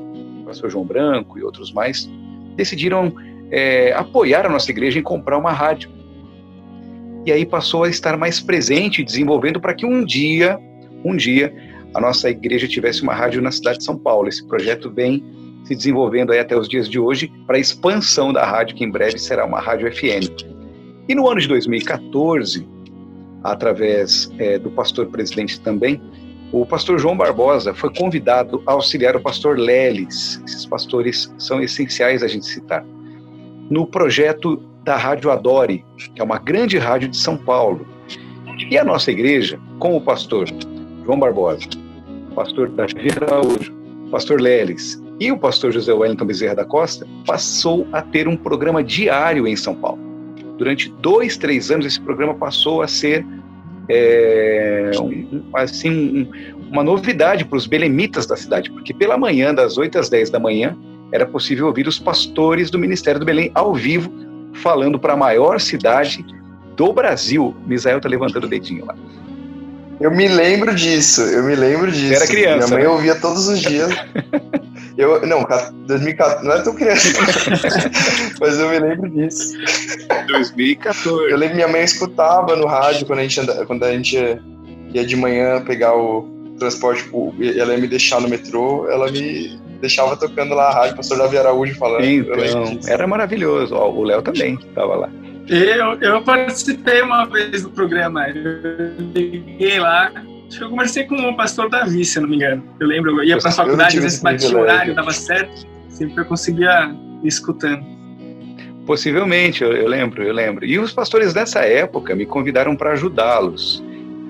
[0.52, 2.10] pastor João Branco e outros mais,
[2.56, 3.14] decidiram
[3.50, 5.90] é, apoiar a nossa igreja em comprar uma rádio.
[7.26, 10.60] E aí passou a estar mais presente, desenvolvendo para que um dia,
[11.06, 11.54] um dia,
[11.94, 14.28] a nossa igreja tivesse uma rádio na cidade de São Paulo.
[14.28, 15.24] Esse projeto vem
[15.64, 18.90] se desenvolvendo aí até os dias de hoje para a expansão da rádio, que em
[18.90, 20.28] breve será uma rádio FM.
[21.08, 22.68] E no ano de 2014,
[23.44, 26.02] através é, do pastor presidente também,
[26.52, 30.42] o pastor João Barbosa foi convidado a auxiliar o pastor Leles.
[30.46, 32.86] Esses pastores são essenciais a gente citar.
[33.70, 37.88] No projeto da Rádio Adore, que é uma grande rádio de São Paulo.
[38.70, 40.48] E a nossa igreja, com o pastor
[41.06, 41.68] João Barbosa,
[42.32, 43.74] o pastor Davi Araújo,
[44.08, 48.36] o pastor Leles e o pastor José Wellington Bezerra da Costa, passou a ter um
[48.36, 50.00] programa diário em São Paulo.
[50.58, 53.26] Durante dois, três anos, esse programa passou a ser
[53.92, 56.28] é, um, assim, um,
[56.72, 60.40] uma novidade para os belemitas da cidade, porque pela manhã, das 8 às 10 da
[60.40, 60.78] manhã,
[61.12, 64.12] era possível ouvir os pastores do Ministério do Belém ao vivo,
[64.54, 66.26] falando para a maior cidade
[66.78, 67.54] do Brasil.
[67.68, 68.96] Misael está levantando o dedinho lá.
[70.00, 72.14] Eu me lembro disso, eu me lembro disso.
[72.14, 72.68] Era criança.
[72.68, 72.90] Minha mãe né?
[72.90, 73.92] ouvia todos os dias.
[74.98, 75.46] Eu, não,
[75.88, 77.08] 2014, não é tão criança,
[78.40, 79.58] mas eu me lembro disso.
[80.28, 81.32] 2014.
[81.32, 84.18] Eu lembro que minha mãe escutava no rádio quando a gente, anda, quando a gente
[84.94, 86.28] ia, de manhã pegar o
[86.60, 90.94] transporte e ela ia me deixar no metrô, ela me deixava tocando lá a rádio,
[90.94, 92.06] o pastor Davi Araújo falando.
[92.06, 92.38] Então,
[92.88, 93.74] era maravilhoso.
[93.76, 95.10] Ó, o Léo também estava lá.
[95.50, 100.12] Eu, eu participei uma vez do programa, eu liguei lá,
[100.52, 102.62] Acho que eu conversei com o pastor Davi, se eu não me engano.
[102.78, 106.20] Eu lembro, eu ia para a faculdade, às vezes batia o horário, dava certo, sempre
[106.20, 107.82] eu conseguia ir escutando.
[108.86, 110.66] Possivelmente, eu, eu, lembro, eu lembro.
[110.66, 113.82] E os pastores dessa época me convidaram para ajudá-los.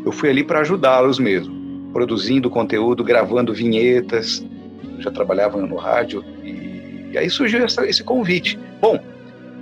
[0.06, 4.46] Eu fui ali para ajudá-los mesmo, produzindo conteúdo, gravando vinhetas.
[4.98, 9.00] Eu já trabalhava no rádio e, e aí surgiu essa, esse convite Bom,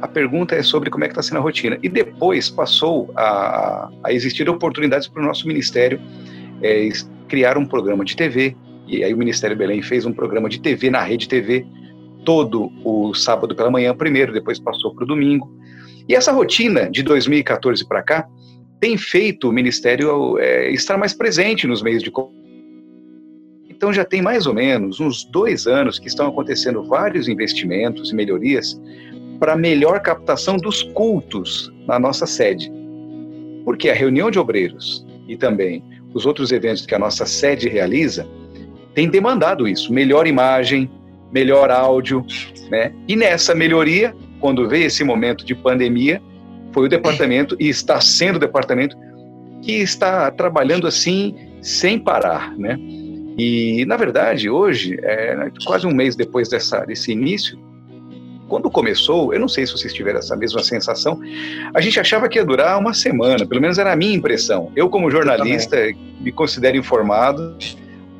[0.01, 1.79] a pergunta é sobre como é que está sendo a rotina.
[1.81, 6.01] E depois passou a, a existir oportunidades para o nosso ministério
[6.61, 6.89] é,
[7.27, 8.55] criar um programa de TV.
[8.87, 11.65] E aí o Ministério Belém fez um programa de TV na Rede TV,
[12.25, 15.51] todo o sábado pela manhã primeiro, depois passou para o domingo.
[16.07, 18.27] E essa rotina de 2014 para cá
[18.79, 22.11] tem feito o Ministério é, estar mais presente nos meios de
[23.79, 28.13] então já tem mais ou menos uns dois anos que estão acontecendo vários investimentos e
[28.13, 28.77] melhorias
[29.39, 32.69] para melhor captação dos cultos na nossa sede.
[33.63, 35.81] Porque a reunião de obreiros e também
[36.13, 38.27] os outros eventos que a nossa sede realiza
[38.93, 40.89] tem demandado isso, melhor imagem,
[41.31, 42.25] melhor áudio,
[42.69, 42.93] né?
[43.07, 46.21] E nessa melhoria, quando veio esse momento de pandemia,
[46.73, 48.97] foi o departamento e está sendo o departamento
[49.61, 52.77] que está trabalhando assim sem parar, né?
[53.37, 57.57] E na verdade hoje, é, quase um mês depois dessa, desse início,
[58.49, 61.19] quando começou, eu não sei se vocês tiveram essa mesma sensação,
[61.73, 64.71] a gente achava que ia durar uma semana, pelo menos era a minha impressão.
[64.75, 65.77] Eu, como jornalista,
[66.19, 67.55] me considero informado,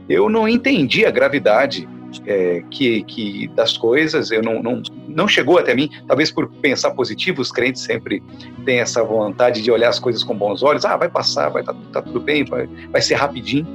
[0.08, 1.90] eu não entendi a gravidade
[2.26, 6.92] é, que, que das coisas, eu não, não, não chegou até mim, talvez por pensar
[6.92, 8.24] positivo, os crentes sempre
[8.66, 11.76] têm essa vontade de olhar as coisas com bons olhos, ah, vai passar, vai tá,
[11.92, 13.68] tá tudo bem, vai, vai ser rapidinho.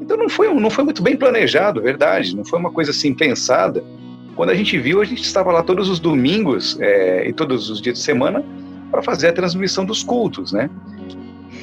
[0.00, 3.82] Então não foi, não foi muito bem planejado, verdade, não foi uma coisa assim pensada.
[4.36, 7.80] Quando a gente viu, a gente estava lá todos os domingos é, e todos os
[7.80, 8.44] dias de semana
[8.90, 10.68] para fazer a transmissão dos cultos, né?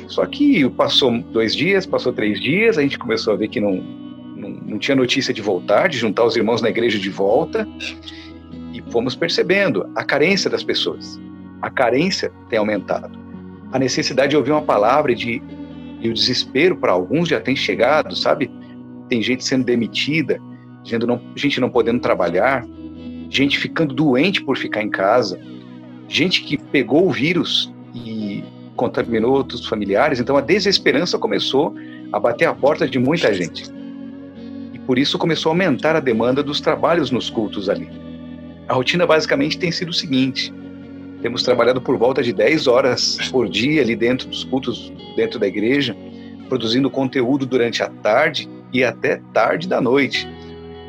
[0.07, 3.75] Só que passou dois dias, passou três dias, a gente começou a ver que não,
[4.35, 7.67] não, não tinha notícia de voltar, de juntar os irmãos na igreja de volta,
[8.73, 11.19] e fomos percebendo a carência das pessoas.
[11.61, 13.17] A carência tem aumentado.
[13.71, 15.41] A necessidade de ouvir uma palavra de
[16.01, 18.51] e o desespero para alguns já tem chegado, sabe?
[19.07, 20.41] Tem gente sendo demitida,
[20.83, 22.65] gente não, gente não podendo trabalhar,
[23.29, 25.39] gente ficando doente por ficar em casa,
[26.07, 28.43] gente que pegou o vírus e
[28.75, 30.19] contaminou outros familiares.
[30.19, 31.73] Então a desesperança começou
[32.11, 33.63] a bater a porta de muita gente.
[34.73, 37.89] E por isso começou a aumentar a demanda dos trabalhos nos cultos ali.
[38.67, 40.53] A rotina basicamente tem sido o seguinte:
[41.21, 45.47] temos trabalhado por volta de 10 horas por dia ali dentro dos cultos, dentro da
[45.47, 45.95] igreja,
[46.49, 50.27] produzindo conteúdo durante a tarde e até tarde da noite.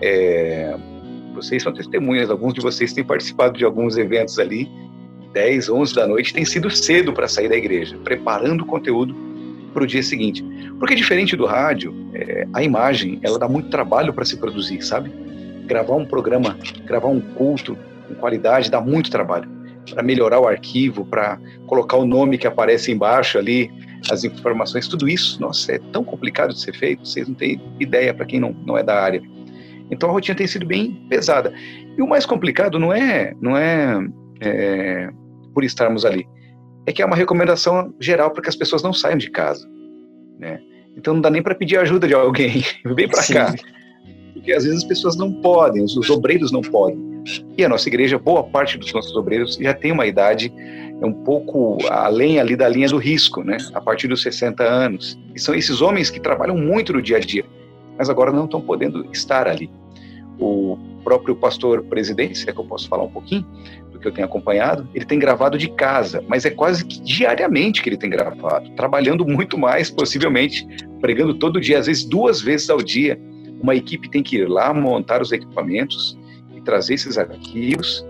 [0.02, 0.76] É,
[1.34, 4.70] vocês são testemunhas, alguns de vocês têm participado de alguns eventos ali,
[5.32, 9.14] 10, 11 da noite, tem sido cedo para sair da igreja, preparando o conteúdo
[9.72, 10.44] para o dia seguinte.
[10.78, 15.10] Porque diferente do rádio, é, a imagem, ela dá muito trabalho para se produzir, sabe?
[15.66, 19.48] Gravar um programa, gravar um culto com qualidade dá muito trabalho
[19.90, 23.70] para melhorar o arquivo, para colocar o nome que aparece embaixo ali,
[24.10, 28.12] as informações, tudo isso, nossa, é tão complicado de ser feito, vocês não têm ideia
[28.12, 29.22] para quem não, não é da área.
[29.92, 31.52] Então a rotina tem sido bem pesada.
[31.96, 34.04] E o mais complicado não é, não é,
[34.40, 35.10] é
[35.54, 36.26] por estarmos ali,
[36.86, 39.68] é que é uma recomendação geral para que as pessoas não saiam de casa,
[40.38, 40.58] né?
[40.96, 43.54] Então não dá nem para pedir ajuda de alguém, vem para cá.
[44.32, 47.12] Porque às vezes as pessoas não podem, os, os obreiros não podem.
[47.56, 50.52] E a nossa igreja, boa parte dos nossos obreiros já tem uma idade
[51.02, 53.58] um pouco além ali da linha do risco, né?
[53.74, 55.18] A partir dos 60 anos.
[55.34, 57.44] E são esses homens que trabalham muito no dia a dia,
[57.98, 59.70] mas agora não estão podendo estar ali.
[60.42, 63.46] O próprio pastor presidente, se é que eu posso falar um pouquinho
[63.92, 67.82] do que eu tenho acompanhado, ele tem gravado de casa, mas é quase que diariamente
[67.82, 70.66] que ele tem gravado, trabalhando muito mais, possivelmente,
[71.00, 73.20] pregando todo dia, às vezes duas vezes ao dia.
[73.60, 76.18] Uma equipe tem que ir lá montar os equipamentos,
[76.64, 78.04] trazer esses arquivos.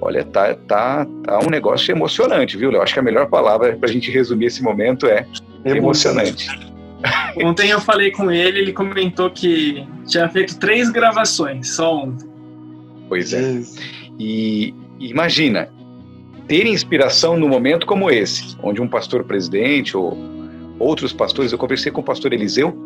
[0.00, 2.82] Olha, tá, tá, tá um negócio emocionante, viu, Léo?
[2.82, 5.26] Acho que a melhor palavra para a gente resumir esse momento é
[5.64, 6.48] emocionante.
[7.42, 12.28] Ontem eu falei com ele, ele comentou que tinha feito três gravações, só ontem.
[13.08, 13.62] Pois é.
[14.18, 15.68] E imagina,
[16.48, 20.16] ter inspiração num momento como esse, onde um pastor presidente ou
[20.78, 22.76] outros pastores, eu conversei com o pastor Eliseu,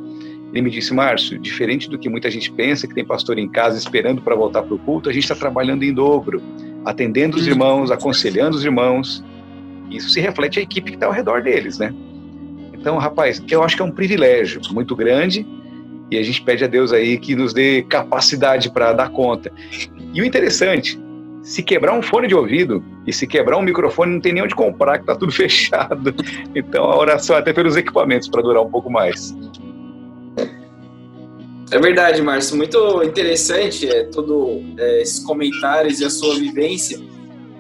[0.52, 3.78] ele me disse, Márcio, diferente do que muita gente pensa, que tem pastor em casa
[3.78, 6.42] esperando para voltar para o culto, a gente está trabalhando em dobro,
[6.84, 9.24] atendendo os irmãos, aconselhando os irmãos.
[9.90, 11.94] Isso se reflete a equipe que está ao redor deles, né?
[12.80, 15.46] Então, rapaz, eu acho que é um privilégio muito grande
[16.10, 19.52] e a gente pede a Deus aí que nos dê capacidade para dar conta.
[20.14, 20.98] E o interessante,
[21.42, 24.54] se quebrar um fone de ouvido e se quebrar um microfone, não tem nem onde
[24.54, 26.14] comprar, que está tudo fechado.
[26.54, 29.36] Então, a oração é até pelos equipamentos para durar um pouco mais.
[31.70, 32.56] É verdade, Márcio.
[32.56, 36.98] Muito interessante é, todos é, esses comentários e a sua vivência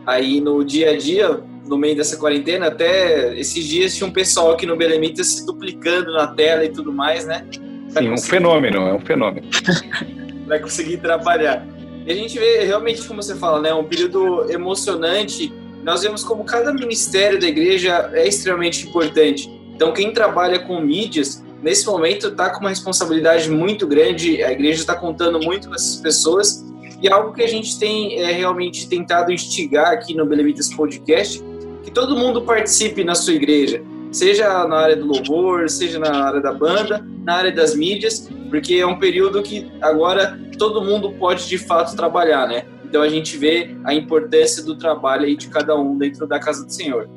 [0.04, 2.66] aí no dia a dia, no meio dessa quarentena.
[2.66, 6.92] Até esses dias tinha um pessoal aqui no Belemita se duplicando na tela e tudo
[6.92, 7.46] mais, né?
[7.92, 8.12] Pra Sim, conseguir...
[8.12, 9.46] um fenômeno, é um fenômeno.
[10.46, 11.64] para conseguir trabalhar.
[12.04, 15.52] E a gente vê realmente, como você fala, né, um período emocionante.
[15.84, 19.48] Nós vemos como cada ministério da igreja é extremamente importante.
[19.74, 24.42] Então, quem trabalha com mídias, nesse momento, está com uma responsabilidade muito grande.
[24.42, 26.64] A igreja está contando muito com essas pessoas.
[27.00, 31.42] E é algo que a gente tem é, realmente tentado instigar aqui no Belevitas Podcast,
[31.82, 36.40] que todo mundo participe na sua igreja, seja na área do louvor, seja na área
[36.40, 41.48] da banda, na área das mídias, porque é um período que agora todo mundo pode
[41.48, 42.64] de fato trabalhar, né?
[42.84, 46.64] Então a gente vê a importância do trabalho aí de cada um dentro da casa
[46.64, 47.08] do Senhor.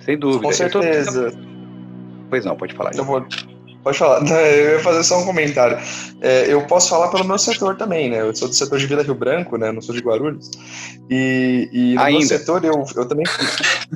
[0.00, 0.42] Sem dúvida.
[0.42, 1.32] Com certeza.
[2.28, 2.94] Pois não, pode falar.
[2.94, 3.24] Eu vou,
[3.82, 4.22] Pode falar.
[4.28, 5.78] Eu ia fazer só um comentário.
[6.22, 8.20] É, eu posso falar pelo meu setor também, né?
[8.20, 9.72] Eu sou do setor de Vila Rio Branco, né?
[9.72, 10.50] Não sou de Guarulhos.
[11.08, 12.18] E, e no ainda.
[12.18, 13.24] meu setor eu, eu também.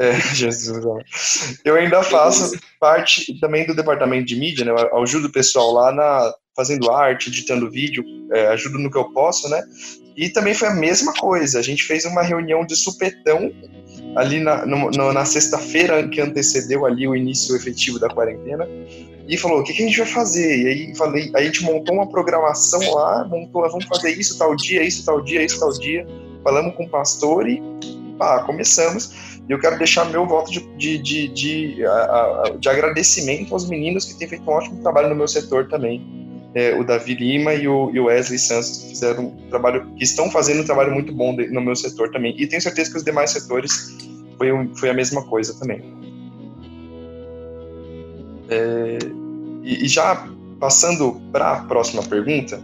[0.01, 0.85] É, Jesus,
[1.65, 4.73] eu ainda faço parte também do departamento de mídia, né?
[4.73, 9.13] Eu ajudo o pessoal lá na fazendo arte, editando vídeo, é, ajudo no que eu
[9.13, 9.63] posso, né?
[10.17, 11.61] E também foi a mesma coisa.
[11.61, 13.53] A gente fez uma reunião de supetão
[14.17, 18.69] ali na, no, na sexta-feira que antecedeu ali o início efetivo da quarentena
[19.29, 20.63] e falou: o que, que, a gente vai fazer?
[20.63, 24.55] E aí falei, aí a gente montou uma programação lá, montou, vamos fazer isso tal
[24.55, 26.07] dia, isso tal dia, isso tal dia.
[26.43, 27.63] Falamos com o pastor e
[28.19, 29.35] pá, começamos.
[29.49, 31.77] E eu quero deixar meu voto de, de, de, de,
[32.59, 36.03] de agradecimento aos meninos que têm feito um ótimo trabalho no meu setor também.
[36.55, 40.31] É, o Davi Lima e o, e o Wesley Santos fizeram um trabalho, que estão
[40.31, 42.35] fazendo um trabalho muito bom no meu setor também.
[42.39, 43.93] E tenho certeza que os demais setores
[44.37, 45.95] foi, foi a mesma coisa também.
[48.49, 48.99] É,
[49.63, 50.29] e, e, já
[50.61, 52.61] passando para a próxima pergunta,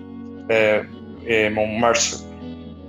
[0.48, 0.84] é,
[1.24, 2.18] é, Márcio,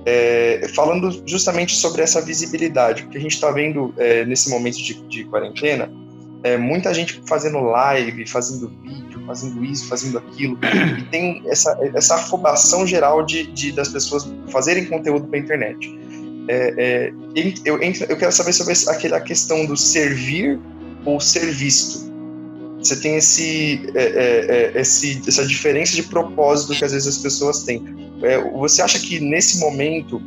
[0.06, 4.96] é, falando justamente sobre essa visibilidade, porque a gente está vendo é, nesse momento de,
[5.08, 5.92] de quarentena,
[6.44, 10.58] é, muita gente fazendo live, fazendo vídeo, fazendo isso, fazendo aquilo,
[10.98, 16.00] e tem essa, essa afobação geral de, de das pessoas fazerem conteúdo para internet.
[16.48, 17.14] É, é,
[17.66, 20.60] eu, eu quero saber sobre aquela questão do servir
[21.06, 22.12] ou ser visto.
[22.80, 27.18] Você tem esse, é, é, é, esse, essa diferença de propósito que às vezes as
[27.20, 28.12] pessoas têm.
[28.58, 30.22] Você acha que nesse momento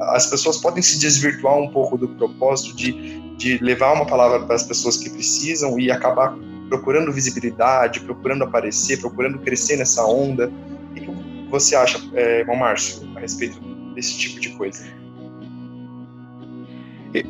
[0.00, 4.56] as pessoas podem se desvirtuar um pouco do propósito de, de levar uma palavra para
[4.56, 6.36] as pessoas que precisam e acabar
[6.68, 10.50] procurando visibilidade, procurando aparecer, procurando crescer nessa onda?
[10.90, 11.06] O que
[11.50, 14.84] você acha, é, Márcio, a respeito desse tipo de coisa?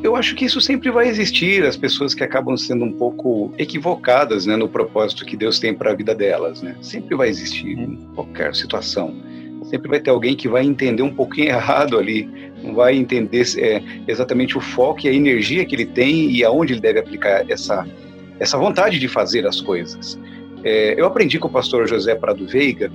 [0.01, 4.47] Eu acho que isso sempre vai existir, as pessoas que acabam sendo um pouco equivocadas
[4.47, 6.63] né, no propósito que Deus tem para a vida delas.
[6.63, 6.75] Né?
[6.81, 9.15] Sempre vai existir, em qualquer situação.
[9.65, 12.27] Sempre vai ter alguém que vai entender um pouquinho errado ali,
[12.63, 16.73] não vai entender é, exatamente o foco e a energia que ele tem e aonde
[16.73, 17.87] ele deve aplicar essa,
[18.39, 20.17] essa vontade de fazer as coisas.
[20.63, 22.91] É, eu aprendi com o pastor José Prado Veiga.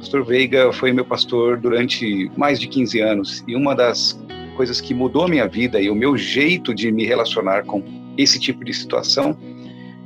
[0.00, 4.18] Pastor Veiga foi meu pastor durante mais de 15 anos e uma das
[4.56, 7.84] coisas que mudou a minha vida e o meu jeito de me relacionar com
[8.16, 9.36] esse tipo de situação,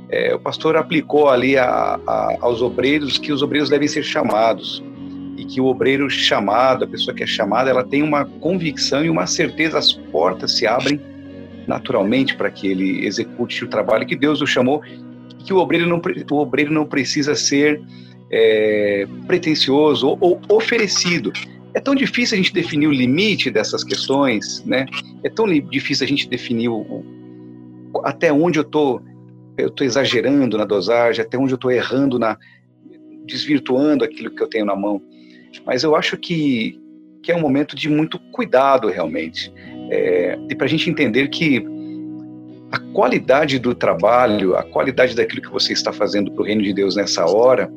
[0.09, 4.83] é, o pastor aplicou ali a, a, aos obreiros que os obreiros devem ser chamados
[5.37, 9.09] e que o obreiro chamado, a pessoa que é chamada, ela tem uma convicção e
[9.09, 10.99] uma certeza, as portas se abrem
[11.65, 14.81] naturalmente para que ele execute o trabalho que Deus o chamou,
[15.45, 17.81] que o obreiro não, o obreiro não precisa ser
[18.31, 21.31] é, pretencioso ou, oferecido,
[21.73, 24.85] é tão difícil a gente definir o limite dessas questões, né?
[25.23, 29.01] É tão difícil a gente definir o, o até onde eu tô,
[29.57, 32.37] eu tô exagerando na dosagem, até onde eu tô errando na
[33.25, 35.01] desvirtuando aquilo que eu tenho na mão.
[35.65, 36.79] Mas eu acho que
[37.21, 39.51] que é um momento de muito cuidado realmente,
[39.89, 41.65] é, e para a gente entender que
[42.71, 46.71] a qualidade do trabalho, a qualidade daquilo que você está fazendo para o reino de
[46.71, 47.67] Deus nessa hora,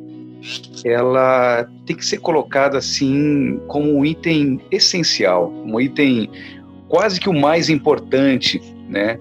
[0.85, 6.31] ela tem que ser colocada assim como um item essencial, um item
[6.89, 9.19] quase que o mais importante, né?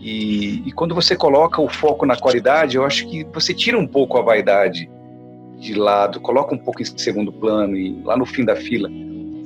[0.00, 3.86] E, e, quando você coloca o foco na qualidade, eu acho que você tira um
[3.86, 4.90] pouco a vaidade
[5.60, 8.90] de lado, coloca um pouco em segundo plano e lá no fim da fila.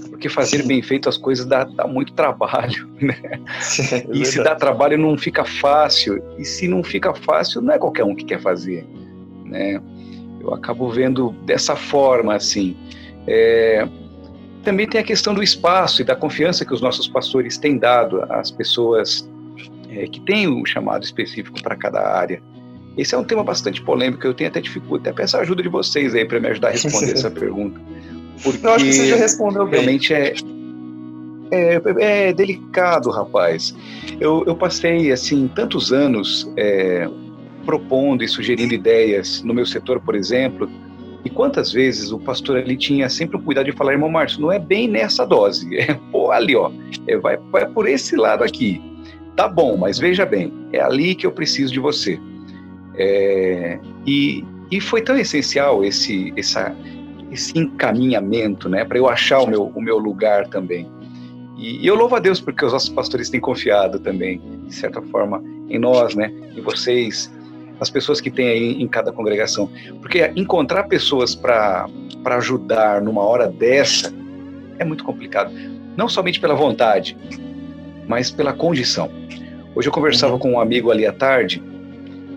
[0.09, 0.69] Porque fazer Sim.
[0.69, 3.19] bem feito as coisas dá, dá muito trabalho, né?
[3.93, 6.23] é e se dá trabalho não fica fácil.
[6.39, 8.87] E se não fica fácil, não é qualquer um que quer fazer,
[9.45, 9.79] né?
[10.47, 12.77] Eu acabo vendo dessa forma, assim.
[13.27, 13.87] É,
[14.63, 18.23] também tem a questão do espaço e da confiança que os nossos pastores têm dado
[18.31, 19.29] às pessoas
[19.91, 22.43] é, que têm um chamado específico para cada área.
[22.97, 25.69] Esse é um tema bastante polêmico, eu tenho até dificuldade, até peço a ajuda de
[25.69, 27.81] vocês aí para me ajudar a responder essa pergunta.
[28.43, 29.81] Porque eu acho que você já respondeu bem.
[29.81, 30.35] Realmente é,
[31.51, 31.81] é,
[32.29, 33.75] é delicado, rapaz.
[34.19, 37.09] Eu, eu passei, assim, tantos anos é,
[37.67, 40.71] propondo e sugerindo ideias no meu setor, por exemplo,
[41.25, 44.53] E quantas vezes o pastor ali tinha sempre o cuidado de falar, irmão Márcio, não
[44.53, 46.71] é bem nessa dose, é pô, ali, ó,
[47.09, 48.81] é, vai, vai por esse lado aqui.
[49.35, 52.19] Tá bom, mas veja bem, é ali que eu preciso de você.
[52.95, 56.75] É, e, e foi tão essencial esse, essa,
[57.31, 60.89] esse encaminhamento, né, para eu achar o meu, o meu lugar também.
[61.59, 65.03] E, e, eu louvo a Deus porque os nossos pastores têm confiado também, de certa
[65.03, 67.31] forma, em nós, né, em vocês,
[67.81, 69.71] as pessoas que tem aí em cada congregação.
[70.01, 71.87] Porque encontrar pessoas para
[72.25, 74.13] ajudar numa hora dessa
[74.79, 75.53] é muito complicado.
[75.97, 77.17] Não somente pela vontade,
[78.07, 79.11] mas pela condição.
[79.75, 80.39] Hoje eu conversava uhum.
[80.39, 81.63] com um amigo ali à tarde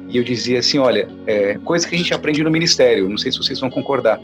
[0.09, 3.31] e eu dizia assim: olha, é, coisa que a gente aprende no ministério, não sei
[3.31, 4.19] se vocês vão concordar,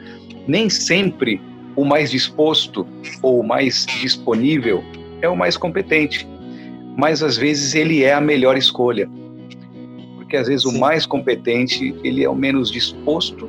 [0.47, 1.41] nem sempre
[1.75, 2.87] o mais disposto
[3.21, 4.83] ou o mais disponível
[5.21, 6.27] é o mais competente,
[6.97, 9.09] mas às vezes ele é a melhor escolha
[10.25, 10.75] porque às vezes Sim.
[10.75, 13.47] o mais competente ele é o menos disposto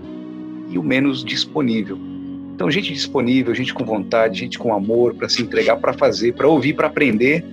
[0.68, 1.99] e o menos disponível.
[2.55, 6.47] Então, gente disponível, gente com vontade, gente com amor para se entregar, para fazer, para
[6.47, 7.45] ouvir, para aprender,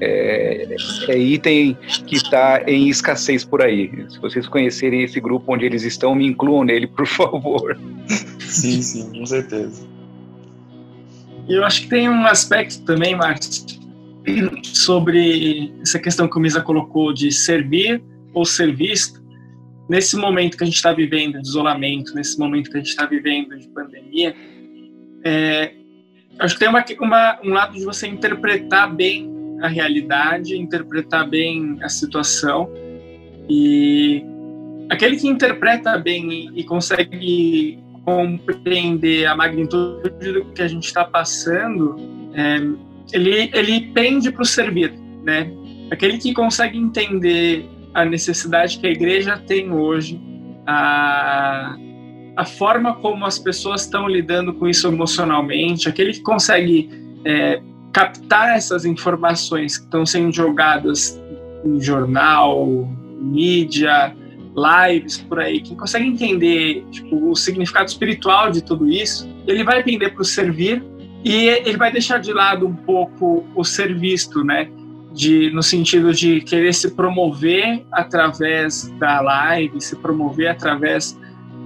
[0.00, 0.76] é,
[1.08, 3.90] é item que está em escassez por aí.
[4.08, 7.78] Se vocês conhecerem esse grupo onde eles estão, me incluam nele, por favor.
[8.38, 9.86] Sim, sim, com certeza.
[11.48, 13.66] E eu acho que tem um aspecto também, Marcos,
[14.62, 18.02] sobre essa questão que o Misa colocou de servir
[18.32, 19.20] ou ser visto,
[19.88, 23.06] nesse momento que a gente está vivendo de isolamento, nesse momento que a gente está
[23.06, 24.34] vivendo de pandemia,
[25.24, 25.72] é,
[26.38, 29.28] acho que tem uma, uma, um lado de você interpretar bem
[29.60, 32.70] a realidade, interpretar bem a situação
[33.48, 34.24] e
[34.88, 41.96] aquele que interpreta bem e consegue compreender a magnitude do que a gente está passando,
[42.34, 42.56] é,
[43.12, 44.92] ele, ele pende para o servir,
[45.24, 45.50] né?
[45.90, 50.20] Aquele que consegue entender a necessidade que a igreja tem hoje,
[50.66, 51.76] a,
[52.36, 56.88] a forma como as pessoas estão lidando com isso emocionalmente, aquele que consegue
[57.24, 57.60] é,
[57.92, 61.20] captar essas informações que estão sendo jogadas
[61.64, 62.88] em jornal,
[63.20, 64.14] mídia,
[64.56, 69.80] lives por aí, quem consegue entender tipo, o significado espiritual de tudo isso, ele vai
[69.80, 70.82] entender para o servir
[71.24, 74.68] e ele vai deixar de lado um pouco o ser visto, né?
[75.12, 81.18] De, no sentido de querer se promover através da live, se promover através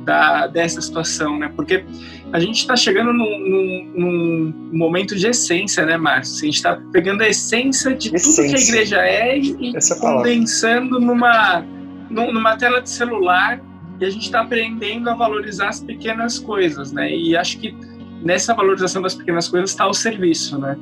[0.05, 1.51] da, dessa situação, né?
[1.55, 1.85] Porque
[2.33, 6.43] a gente está chegando num, num, num, momento de essência, né, Márcio?
[6.43, 8.45] A gente está pegando a essência de essência.
[8.45, 11.65] tudo que a igreja é e, e é condensando numa,
[12.11, 13.61] numa tela de celular
[14.01, 17.15] e a gente está aprendendo a valorizar as pequenas coisas, né?
[17.15, 17.75] E acho que
[18.23, 20.77] nessa valorização das pequenas coisas está o serviço, né?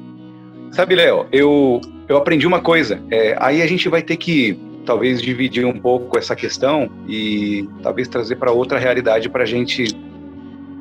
[0.72, 3.00] Sabe, Léo, eu, eu aprendi uma coisa.
[3.10, 8.08] É, aí a gente vai ter que talvez dividir um pouco essa questão e talvez
[8.08, 9.94] trazer para outra realidade para a gente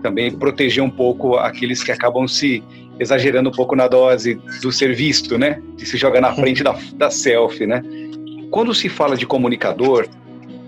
[0.02, 2.64] também proteger um pouco aqueles que acabam se
[2.98, 5.62] exagerando um pouco na dose do ser visto, né?
[5.76, 7.84] De se jogar na frente da, da selfie, né?
[8.50, 10.08] Quando se fala de comunicador,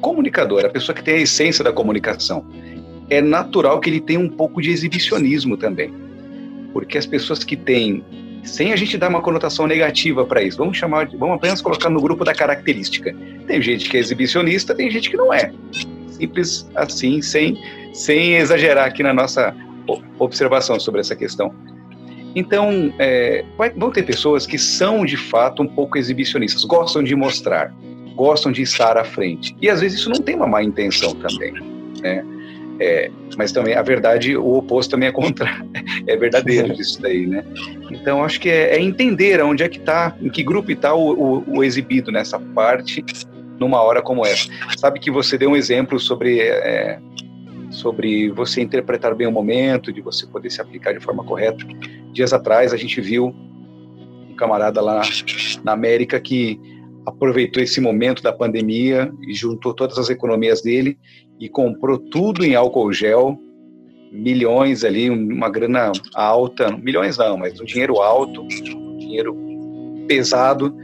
[0.01, 2.45] comunicador, a pessoa que tem a essência da comunicação,
[3.09, 5.93] é natural que ele tenha um pouco de exibicionismo também.
[6.73, 8.03] Porque as pessoas que têm
[8.43, 10.57] sem a gente dar uma conotação negativa para isso.
[10.57, 13.15] Vamos chamar, vamos apenas colocar no grupo da característica.
[13.47, 15.51] Tem gente que é exibicionista, tem gente que não é.
[16.07, 17.57] Simples assim, sem,
[17.93, 19.55] sem exagerar aqui na nossa
[20.19, 21.53] observação sobre essa questão.
[22.35, 27.15] Então, é, vai, vão ter pessoas que são de fato um pouco exibicionistas, gostam de
[27.15, 27.73] mostrar,
[28.15, 29.55] gostam de estar à frente.
[29.61, 31.53] E às vezes isso não tem uma má intenção também.
[32.01, 32.25] Né?
[32.79, 35.47] É, mas também a verdade, o oposto também é contra,
[36.07, 37.43] é verdadeiro disso daí, né?
[37.91, 41.11] Então acho que é, é entender onde é que está, em que grupo está o,
[41.11, 43.03] o, o, exibido nessa parte,
[43.59, 44.49] numa hora como essa.
[44.77, 46.99] Sabe que você deu um exemplo sobre é,
[47.73, 51.65] sobre você interpretar bem o momento, de você poder se aplicar de forma correta.
[52.11, 53.27] Dias atrás a gente viu
[54.29, 55.01] um camarada lá
[55.63, 56.59] na América que
[57.05, 60.97] aproveitou esse momento da pandemia e juntou todas as economias dele
[61.39, 63.37] e comprou tudo em álcool gel,
[64.11, 69.35] milhões ali, uma grana alta, milhões não, mas um dinheiro alto, um dinheiro
[70.07, 70.75] pesado,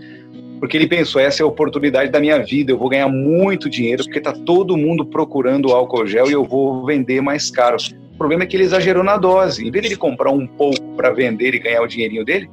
[0.60, 4.04] porque ele pensou, essa é a oportunidade da minha vida, eu vou ganhar muito dinheiro,
[4.04, 7.78] porque está todo mundo procurando álcool gel e eu vou vender mais caro.
[8.14, 9.66] O problema é que ele exagerou na dose.
[9.66, 12.50] Em vez de ele comprar um pouco para vender e ganhar o dinheirinho dele,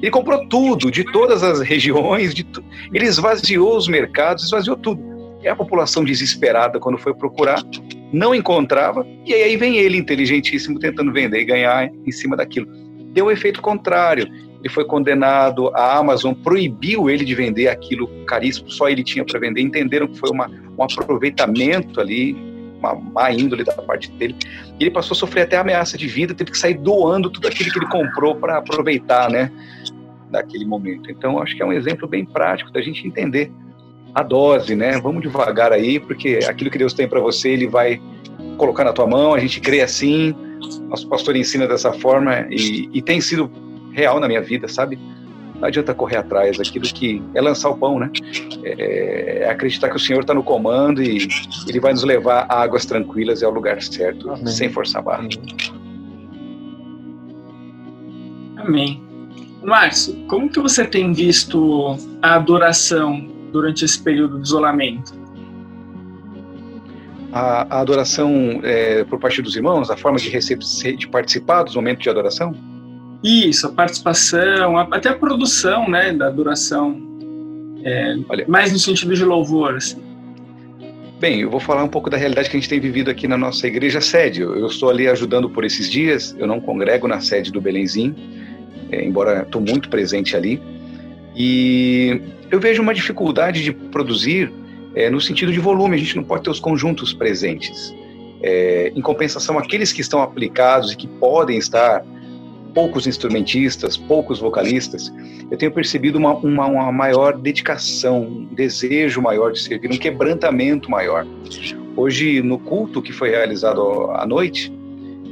[0.00, 2.62] ele comprou tudo, de todas as regiões, de tu...
[2.92, 5.09] ele esvaziou os mercados, esvaziou tudo.
[5.42, 7.62] E a população desesperada, quando foi procurar,
[8.12, 12.66] não encontrava, e aí vem ele, inteligentíssimo, tentando vender e ganhar em cima daquilo.
[13.12, 14.28] Deu o um efeito contrário.
[14.60, 19.40] Ele foi condenado, a Amazon proibiu ele de vender aquilo caríssimo, só ele tinha para
[19.40, 19.62] vender.
[19.62, 22.36] Entenderam que foi uma, um aproveitamento ali
[22.80, 24.34] uma má índole da parte dele.
[24.78, 27.70] E ele passou a sofrer até ameaça de vida, teve que sair doando tudo aquilo
[27.70, 29.52] que ele comprou para aproveitar, né,
[30.30, 31.10] daquele momento.
[31.10, 33.52] Então, acho que é um exemplo bem prático da gente entender
[34.14, 34.98] a dose, né?
[35.00, 38.00] Vamos devagar aí, porque aquilo que Deus tem para você, ele vai
[38.56, 39.34] colocar na tua mão.
[39.34, 40.34] A gente crê assim,
[40.88, 43.50] nosso pastor ensina dessa forma e, e tem sido
[43.92, 44.98] real na minha vida, sabe?
[45.54, 48.10] Não adianta correr atrás, aquilo que é lançar o pão, né?
[48.64, 51.28] É, é acreditar que o Senhor está no comando e
[51.68, 54.46] Ele vai nos levar a águas tranquilas e ao lugar certo, Amém.
[54.46, 55.28] sem forçar barra.
[58.56, 59.02] Amém.
[59.62, 65.12] Márcio, como que você tem visto a adoração durante esse período de isolamento?
[67.32, 70.64] A, a adoração é, por parte dos irmãos, a forma de, receber,
[70.96, 72.54] de participar dos momentos de adoração?
[73.22, 77.10] Isso, a participação, até a produção, né, da adoração,
[77.84, 80.02] é, Olha, mais no sentido de louvor, assim.
[81.18, 83.36] Bem, eu vou falar um pouco da realidade que a gente tem vivido aqui na
[83.36, 84.40] nossa igreja sede.
[84.40, 88.14] Eu estou ali ajudando por esses dias, eu não congrego na sede do Belenzinho,
[88.90, 90.60] é, embora estou muito presente ali.
[91.34, 92.20] E
[92.50, 94.52] eu vejo uma dificuldade de produzir
[94.94, 97.94] é, no sentido de volume, a gente não pode ter os conjuntos presentes.
[98.42, 102.04] É, em compensação, aqueles que estão aplicados e que podem estar
[102.74, 105.12] poucos instrumentistas, poucos vocalistas,
[105.50, 110.90] eu tenho percebido uma, uma, uma, maior dedicação, um desejo maior de servir, um quebrantamento
[110.90, 111.26] maior.
[111.96, 114.72] Hoje, no culto que foi realizado à noite,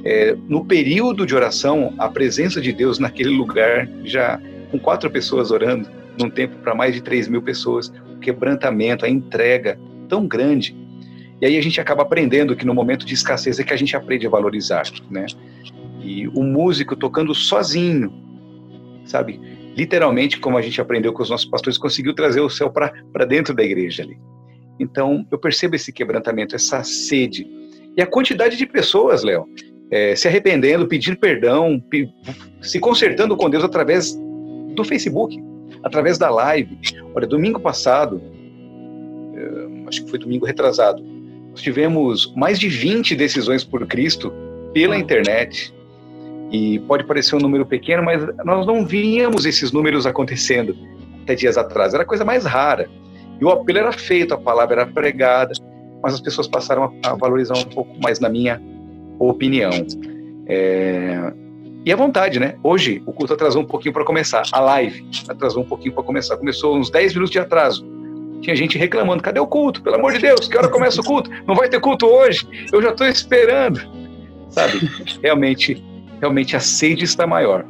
[0.04, 4.40] é, no período de oração, a presença de Deus naquele lugar, já
[4.70, 5.88] com quatro pessoas orando,
[6.18, 10.76] num tempo para mais de três mil pessoas, o quebrantamento, a entrega tão grande.
[11.40, 13.96] E aí a gente acaba aprendendo que no momento de escassez é que a gente
[13.96, 15.26] aprende a valorizar, né?
[16.00, 18.12] E o músico tocando sozinho,
[19.04, 19.40] sabe?
[19.76, 23.54] Literalmente, como a gente aprendeu com os nossos pastores, conseguiu trazer o céu para dentro
[23.54, 24.18] da igreja ali.
[24.80, 27.46] Então, eu percebo esse quebrantamento, essa sede.
[27.96, 29.46] E a quantidade de pessoas, Léo,
[29.90, 31.82] é, se arrependendo, pedindo perdão,
[32.60, 34.18] se consertando com Deus através
[34.78, 35.38] do Facebook,
[35.82, 36.78] através da live.
[37.14, 38.20] Olha, domingo passado,
[39.34, 41.02] é, acho que foi domingo retrasado,
[41.50, 44.32] nós tivemos mais de 20 decisões por Cristo
[44.72, 45.74] pela internet.
[46.50, 50.74] E pode parecer um número pequeno, mas nós não víamos esses números acontecendo
[51.22, 51.92] até dias atrás.
[51.92, 52.88] Era a coisa mais rara.
[53.38, 55.52] E o apelo era feito, a palavra era pregada,
[56.02, 58.60] mas as pessoas passaram a valorizar um pouco mais, na minha
[59.18, 59.70] opinião.
[60.46, 61.32] É...
[61.88, 62.54] E a vontade, né?
[62.62, 64.42] Hoje o culto atrasou um pouquinho para começar.
[64.52, 66.36] A live atrasou um pouquinho para começar.
[66.36, 67.82] Começou uns 10 minutos de atraso.
[68.42, 69.82] Tinha gente reclamando: cadê o culto?
[69.82, 71.30] Pelo amor de Deus, que hora começa o culto?
[71.46, 72.46] Não vai ter culto hoje?
[72.70, 73.80] Eu já estou esperando.
[74.50, 74.80] Sabe?
[75.24, 75.82] Realmente
[76.20, 77.64] realmente a sede está maior,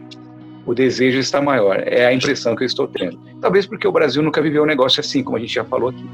[0.67, 1.81] o desejo está maior.
[1.87, 3.19] É a impressão que eu estou tendo.
[3.41, 6.05] Talvez porque o Brasil nunca viveu um negócio assim, como a gente já falou aqui.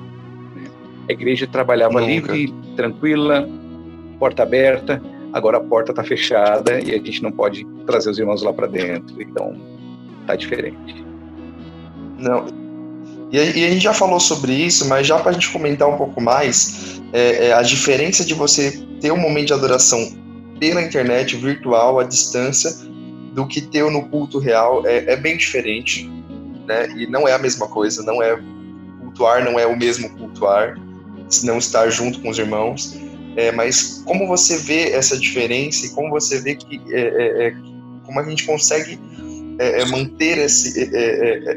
[1.08, 2.32] A igreja trabalhava nunca.
[2.32, 3.48] livre, tranquila,
[4.18, 5.02] porta aberta.
[5.34, 8.68] Agora a porta está fechada e a gente não pode trazer os irmãos lá para
[8.68, 9.20] dentro.
[9.20, 9.60] Então,
[10.28, 11.04] tá diferente.
[12.20, 12.46] Não.
[13.32, 15.88] E a, e a, gente já falou sobre isso, mas já para a gente comentar
[15.88, 20.16] um pouco mais, é, é, a diferença de você ter um momento de adoração
[20.60, 22.72] pela internet, virtual, à distância,
[23.32, 26.08] do que ter no culto real é, é bem diferente,
[26.64, 26.88] né?
[26.96, 28.38] E não é a mesma coisa, não é
[29.00, 30.78] cultuar, não é o mesmo cultuar,
[31.28, 32.96] se não estar junto com os irmãos.
[33.36, 37.54] É, mas como você vê essa diferença e como você vê que é, é, é
[38.04, 38.98] como a gente consegue
[39.58, 40.90] é, é, manter esse,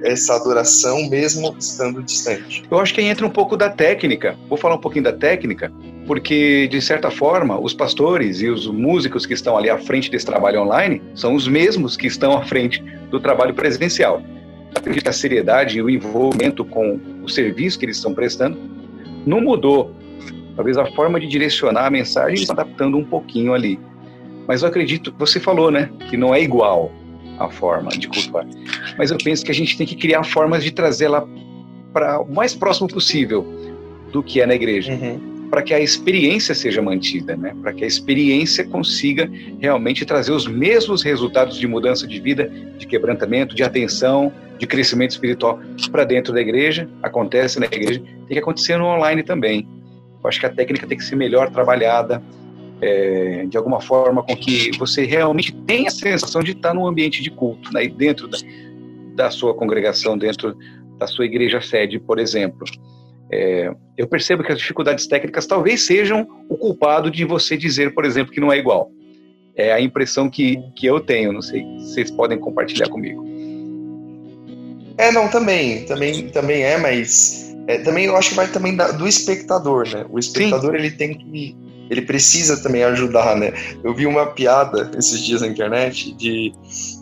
[0.04, 2.64] essa adoração mesmo estando distante?
[2.70, 4.38] Eu acho que entra um pouco da técnica.
[4.50, 5.72] Vou falar um pouquinho da técnica
[6.08, 10.26] porque, de certa forma, os pastores e os músicos que estão ali à frente desse
[10.26, 14.24] trabalho online são os mesmos que estão à frente do trabalho presencial.
[14.74, 18.58] Acredito que a seriedade e o envolvimento com o serviço que eles estão prestando
[19.26, 19.94] não mudou.
[20.58, 23.80] Talvez a forma de direcionar a mensagem está adaptando um pouquinho ali.
[24.48, 26.92] Mas eu acredito, você falou, né, que não é igual
[27.40, 28.46] a forma de cultuar.
[28.98, 31.26] Mas eu penso que a gente tem que criar formas de trazê-la
[31.94, 33.46] para o mais próximo possível
[34.12, 34.94] do que é na igreja.
[34.94, 37.56] Uhum para que a experiência seja mantida, né?
[37.62, 39.30] para que a experiência consiga
[39.60, 45.12] realmente trazer os mesmos resultados de mudança de vida, de quebrantamento, de atenção, de crescimento
[45.12, 45.60] espiritual
[45.92, 49.68] para dentro da igreja, acontece na igreja, tem que acontecer no online também.
[50.24, 52.22] Eu acho que a técnica tem que ser melhor trabalhada,
[52.82, 57.22] é, de alguma forma, com que você realmente tenha a sensação de estar num ambiente
[57.22, 57.88] de culto, né?
[57.88, 58.38] dentro da,
[59.16, 60.56] da sua congregação, dentro
[60.98, 62.66] da sua igreja sede, por exemplo.
[63.32, 68.06] É, eu percebo que as dificuldades técnicas talvez sejam o culpado de você dizer, por
[68.06, 68.90] exemplo, que não é igual.
[69.56, 73.26] É a impressão que, que eu tenho, não sei se vocês podem compartilhar comigo.
[74.98, 78.92] É, não, também, também, também é, mas é, também eu acho que vai também da,
[78.92, 80.06] do espectador, né?
[80.10, 80.78] O espectador Sim.
[80.78, 81.56] ele tem que
[81.90, 83.54] ele precisa também ajudar, né?
[83.84, 86.54] Eu vi uma piada esses dias na internet de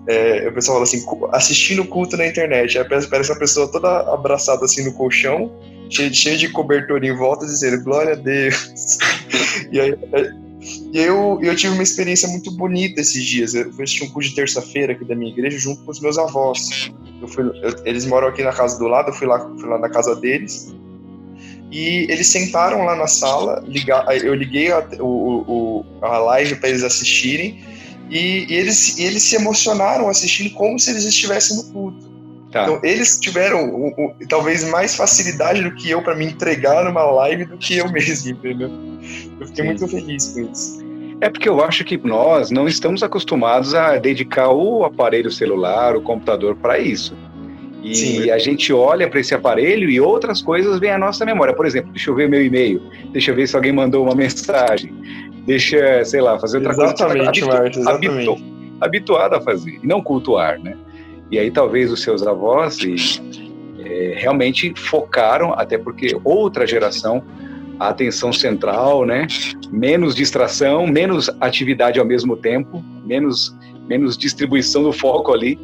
[0.07, 4.65] é, o pessoal fala assim, assistindo culto na internet, aí parece uma pessoa toda abraçada
[4.65, 5.51] assim no colchão,
[5.89, 8.99] cheio, cheio de cobertor em volta, dizendo glória a Deus.
[9.71, 10.44] e aí, é,
[10.93, 13.53] e eu, eu tive uma experiência muito bonita esses dias.
[13.53, 16.91] Eu assisti um culto de terça-feira aqui da minha igreja junto com os meus avós.
[17.21, 19.77] Eu fui, eu, eles moram aqui na casa do lado, eu fui lá, fui lá
[19.77, 20.73] na casa deles.
[21.71, 26.69] E eles sentaram lá na sala, ligar, eu liguei a, o, o, a live para
[26.69, 27.63] eles assistirem.
[28.09, 32.14] E, e, eles, e eles se emocionaram assistindo como se eles estivessem no culto.
[32.55, 32.63] Tá.
[32.63, 37.03] Então, eles tiveram o, o, talvez mais facilidade do que eu para me entregar numa
[37.03, 38.71] live do que eu mesmo, entendeu?
[39.41, 39.69] Eu fiquei Sim.
[39.71, 40.85] muito feliz com isso.
[41.19, 46.01] É porque eu acho que nós não estamos acostumados a dedicar o aparelho celular, o
[46.01, 47.13] computador para isso.
[47.83, 48.31] E Sim.
[48.31, 51.53] a gente olha para esse aparelho e outras coisas vêm à nossa memória.
[51.53, 52.81] Por exemplo, deixa eu ver meu e-mail,
[53.11, 54.93] deixa eu ver se alguém mandou uma mensagem,
[55.45, 57.59] deixa, sei lá, fazer outra exatamente, coisa.
[57.59, 58.43] Marta, exatamente, habitu,
[58.79, 60.77] habituado a fazer, e não cultuar, né?
[61.31, 62.95] E aí talvez os seus avós e,
[63.79, 67.23] é, realmente focaram, até porque outra geração
[67.79, 69.27] a atenção central, né?
[69.69, 73.53] Menos distração, menos atividade ao mesmo tempo, menos
[73.87, 75.57] menos distribuição do foco ali,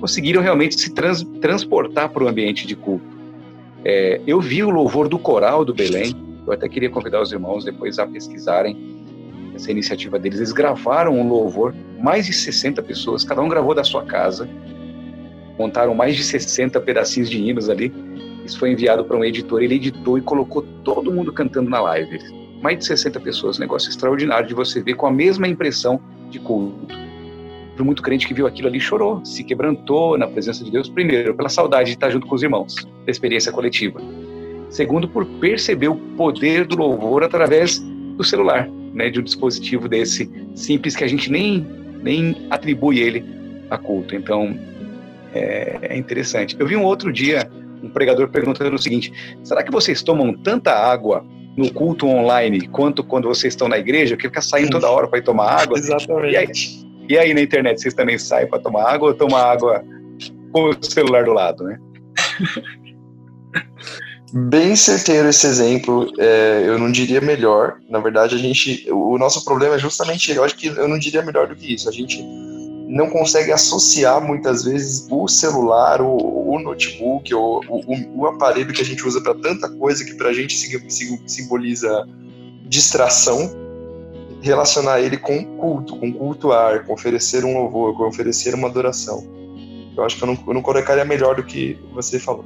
[0.00, 3.06] conseguiram realmente se trans, transportar para o ambiente de culto.
[3.84, 6.12] É, eu vi o louvor do coral do Belém.
[6.46, 8.98] Eu até queria convidar os irmãos depois a pesquisarem
[9.54, 10.38] essa iniciativa deles.
[10.38, 14.48] Eles gravaram um louvor, mais de 60 pessoas, cada um gravou da sua casa,
[15.58, 17.92] montaram mais de 60 pedacinhos de hinos ali
[18.48, 22.18] isso foi enviado para um editor, ele editou e colocou todo mundo cantando na live.
[22.62, 26.00] Mais de 60 pessoas, negócio extraordinário de você ver com a mesma impressão
[26.30, 26.96] de culto.
[27.78, 31.50] Muito crente que viu aquilo ali chorou, se quebrantou na presença de Deus, primeiro, pela
[31.50, 34.00] saudade de estar junto com os irmãos, da experiência coletiva.
[34.70, 37.78] Segundo, por perceber o poder do louvor através
[38.16, 41.64] do celular, né, de um dispositivo desse simples que a gente nem,
[42.02, 43.24] nem atribui ele
[43.70, 44.16] a culto.
[44.16, 44.58] Então,
[45.34, 46.56] é, é interessante.
[46.58, 47.48] Eu vi um outro dia
[47.82, 49.12] um pregador perguntando o seguinte:
[49.42, 51.24] será que vocês tomam tanta água
[51.56, 55.18] no culto online quanto quando vocês estão na igreja, que fica saindo toda hora para
[55.18, 55.78] ir tomar água?
[55.78, 56.32] Exatamente.
[56.32, 56.48] E aí,
[57.08, 59.82] e aí, na internet vocês também saem para tomar água ou tomam água
[60.52, 61.78] com o celular do lado, né?
[64.30, 67.78] Bem certeiro esse exemplo, é, eu não diria melhor.
[67.88, 71.22] Na verdade, a gente, o nosso problema é justamente, eu acho que eu não diria
[71.22, 71.88] melhor do que isso.
[71.88, 72.22] A gente
[72.88, 78.80] não consegue associar muitas vezes o celular, o, o notebook, o, o, o, aparelho que
[78.80, 80.56] a gente usa para tanta coisa que para a gente
[81.26, 82.08] simboliza
[82.64, 83.50] distração,
[84.40, 89.22] relacionar ele com culto, com cultuar, com oferecer um louvor, com oferecer uma adoração.
[89.94, 92.44] Eu acho que eu não, eu não colocaria melhor do que você falou.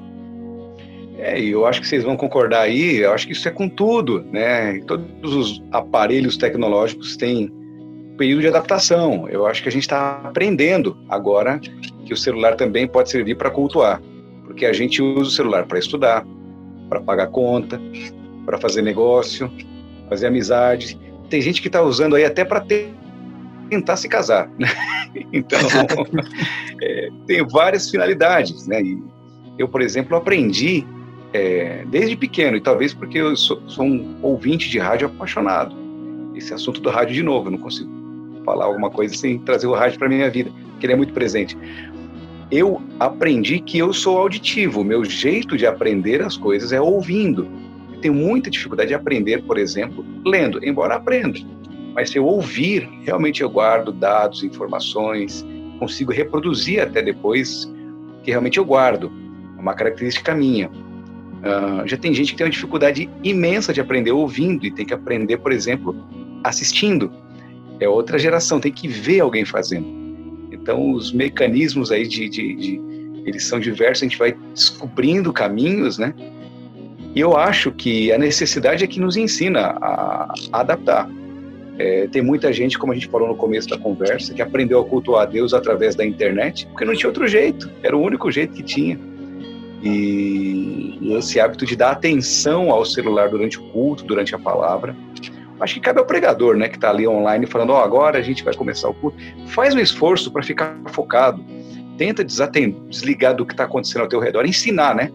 [1.18, 4.24] É, eu acho que vocês vão concordar aí, eu acho que isso é com tudo,
[4.32, 4.80] né?
[4.88, 7.61] Todos os aparelhos tecnológicos têm
[8.22, 9.28] período de adaptação.
[9.28, 11.58] Eu acho que a gente está aprendendo agora
[12.06, 14.00] que o celular também pode servir para cultuar,
[14.44, 16.24] porque a gente usa o celular para estudar,
[16.88, 17.80] para pagar conta,
[18.46, 19.50] para fazer negócio,
[20.08, 20.96] fazer amizade.
[21.28, 22.64] Tem gente que está usando aí até para
[23.68, 24.48] tentar se casar.
[24.56, 24.68] Né?
[25.30, 25.58] Então,
[26.80, 28.66] é, tem várias finalidades.
[28.66, 28.80] Né?
[28.80, 29.02] E
[29.58, 30.86] eu, por exemplo, aprendi
[31.34, 35.76] é, desde pequeno, e talvez porque eu sou, sou um ouvinte de rádio apaixonado.
[36.34, 38.01] Esse assunto do rádio, de novo, eu não consigo
[38.44, 41.56] falar alguma coisa sem trazer o rádio para minha vida, que ele é muito presente.
[42.50, 47.48] Eu aprendi que eu sou auditivo, meu jeito de aprender as coisas é ouvindo.
[47.92, 51.38] Eu tenho muita dificuldade de aprender, por exemplo, lendo, embora aprenda.
[51.94, 55.44] Mas se eu ouvir, realmente eu guardo dados, informações,
[55.78, 57.70] consigo reproduzir até depois,
[58.22, 59.10] que realmente eu guardo.
[59.56, 60.68] É uma característica minha.
[60.68, 64.94] Uh, já tem gente que tem uma dificuldade imensa de aprender ouvindo e tem que
[64.94, 65.96] aprender, por exemplo,
[66.44, 67.10] assistindo
[67.82, 69.86] é outra geração, tem que ver alguém fazendo.
[70.50, 72.80] Então, os mecanismos aí de, de, de
[73.24, 76.14] eles são diversos, a gente vai descobrindo caminhos, né?
[77.14, 81.08] E eu acho que a necessidade é que nos ensina a, adaptar.
[81.78, 84.84] É, tem muita gente, como a gente falou no começo da conversa, que aprendeu a
[84.84, 88.54] cultuar a Deus através da internet, porque não tinha outro jeito, era o único jeito
[88.54, 88.98] que tinha.
[89.82, 94.94] E esse hábito de dar atenção ao celular durante o culto, durante a palavra,
[95.60, 98.22] Acho que cabe ao pregador, né, que está ali online falando, ó, oh, agora a
[98.22, 99.16] gente vai começar o culto.
[99.48, 101.44] Faz um esforço para ficar focado.
[101.96, 105.10] Tenta desligar do que está acontecendo ao teu redor, ensinar, né?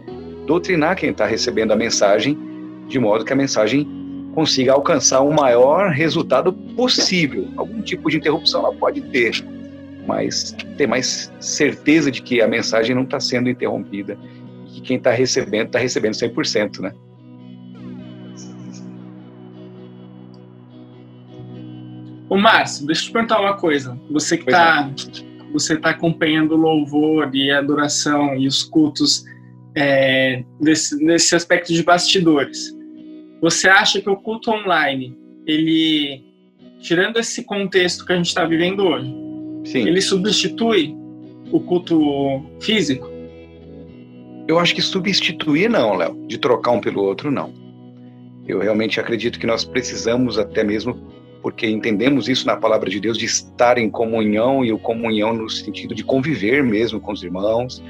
[0.45, 2.37] Doutrinar quem está recebendo a mensagem,
[2.87, 3.85] de modo que a mensagem
[4.33, 7.47] consiga alcançar o maior resultado possível.
[7.57, 9.43] Algum tipo de interrupção ela pode ter,
[10.05, 14.17] mas ter mais certeza de que a mensagem não está sendo interrompida
[14.67, 16.93] e que quem está recebendo está recebendo 100%, né?
[22.37, 23.99] Ô, Márcio, deixa eu te perguntar uma coisa.
[24.11, 24.91] Você que está
[25.51, 29.25] você tá acompanhando o louvor e a adoração e os cultos
[29.73, 32.77] é, desse, nesse aspecto de bastidores.
[33.41, 35.17] Você acha que o culto online,
[35.47, 36.23] ele,
[36.79, 39.11] tirando esse contexto que a gente está vivendo hoje,
[39.65, 39.87] Sim.
[39.87, 40.95] ele substitui
[41.51, 43.09] o culto físico?
[44.47, 46.27] Eu acho que substituir não, Léo.
[46.27, 47.51] De trocar um pelo outro, não.
[48.47, 51.16] Eu realmente acredito que nós precisamos, até mesmo
[51.47, 55.49] porque entendemos isso na palavra de Deus, de estar em comunhão e o comunhão no
[55.49, 57.81] sentido de conviver mesmo com os irmãos,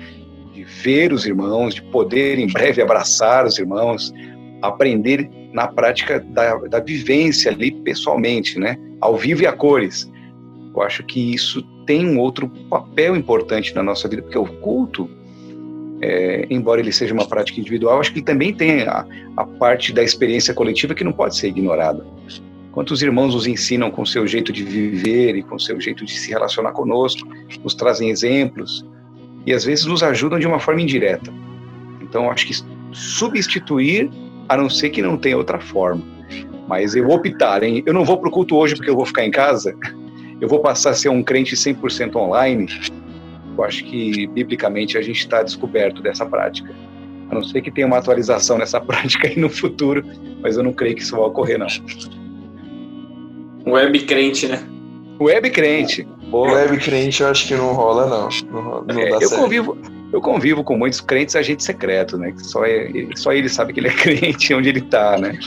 [0.53, 4.13] de ver os irmãos, de poder em breve abraçar os irmãos,
[4.61, 8.77] aprender na prática da, da vivência ali pessoalmente, né?
[9.01, 10.07] Ao vivo e a cores.
[10.75, 15.09] Eu acho que isso tem um outro papel importante na nossa vida, porque o culto
[15.99, 19.03] é, embora ele seja uma prática individual, acho que ele também tem a,
[19.35, 22.05] a, parte da experiência coletiva que não pode ser ignorada.
[22.77, 26.29] Quantos irmãos nos ensinam com seu jeito de viver e com seu jeito de se
[26.29, 27.27] relacionar conosco,
[27.63, 28.85] nos trazem exemplos
[29.47, 31.33] e às vezes nos ajudam de uma forma indireta.
[32.03, 32.53] Então, acho que
[32.91, 34.11] substituir,
[34.47, 36.03] a não ser que não tenha outra forma.
[36.67, 39.25] Mas eu optar em, eu não vou para o culto hoje porque eu vou ficar
[39.25, 39.75] em casa,
[40.39, 42.67] eu vou passar a ser um crente 100% online,
[43.57, 46.75] eu acho que, biblicamente, a gente está descoberto dessa prática.
[47.31, 50.05] A não ser que tenha uma atualização nessa prática aí no futuro,
[50.43, 51.65] mas eu não creio que isso vai ocorrer, não.
[53.67, 54.63] Web crente, né?
[55.19, 56.07] Web crente.
[56.29, 56.53] Boa.
[56.53, 58.29] Web crente eu acho que não rola, não.
[58.51, 59.77] Não, não é, eu, convivo,
[60.13, 62.33] eu convivo com muitos crentes agente secreto, né?
[62.37, 65.37] Só, é, só ele sabe que ele é crente onde ele está, né?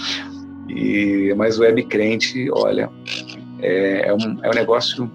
[0.68, 2.90] E, mas o web crente, olha,
[3.60, 5.10] é, é, um, é um negócio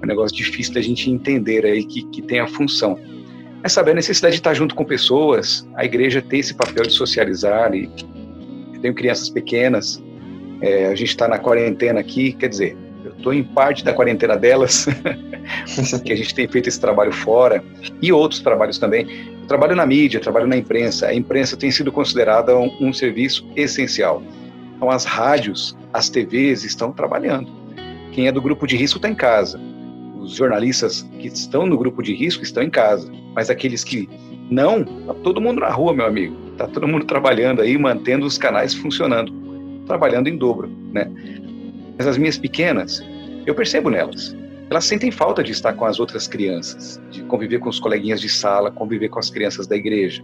[0.00, 2.98] é um negócio difícil da gente entender aí que, que tem a função.
[3.62, 6.92] É saber a necessidade de estar junto com pessoas, a igreja tem esse papel de
[6.92, 7.90] socializar e
[8.74, 10.02] eu tenho crianças pequenas,
[10.60, 14.36] é, a gente está na quarentena aqui, quer dizer, eu estou em parte da quarentena
[14.36, 14.86] delas,
[16.04, 17.64] que a gente tem feito esse trabalho fora
[18.02, 19.06] e outros trabalhos também.
[19.40, 21.06] Eu trabalho na mídia, trabalho na imprensa.
[21.06, 24.22] A imprensa tem sido considerada um, um serviço essencial.
[24.76, 27.50] Então, as rádios, as TVs estão trabalhando.
[28.12, 29.58] Quem é do grupo de risco está em casa
[30.28, 34.08] os jornalistas que estão no grupo de risco estão em casa, mas aqueles que
[34.50, 36.36] não, tá todo mundo na rua, meu amigo.
[36.56, 39.32] Tá todo mundo trabalhando aí, mantendo os canais funcionando,
[39.88, 41.10] trabalhando em dobro, né?
[41.96, 43.04] Mas as minhas pequenas,
[43.44, 44.36] eu percebo nelas.
[44.70, 48.28] Elas sentem falta de estar com as outras crianças, de conviver com os coleguinhas de
[48.28, 50.22] sala, conviver com as crianças da igreja.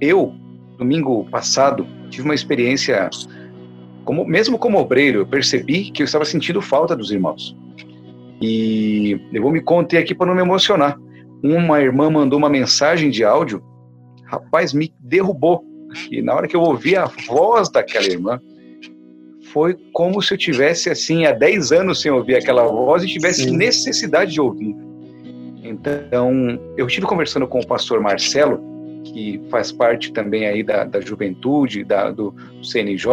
[0.00, 0.34] Eu,
[0.78, 3.10] domingo passado, tive uma experiência
[4.04, 7.54] como, mesmo como obreiro, eu percebi que eu estava sentindo falta dos irmãos.
[8.40, 10.98] E eu vou me conter aqui para não me emocionar.
[11.42, 13.62] Uma irmã mandou uma mensagem de áudio,
[14.24, 15.62] rapaz, me derrubou.
[16.10, 18.40] E na hora que eu ouvi a voz daquela irmã,
[19.52, 23.44] foi como se eu tivesse assim há 10 anos sem ouvir aquela voz e tivesse
[23.44, 23.56] Sim.
[23.56, 24.74] necessidade de ouvir.
[25.62, 28.60] Então, eu estive conversando com o pastor Marcelo,
[29.04, 33.10] que faz parte também aí da, da juventude, da, do CNJ,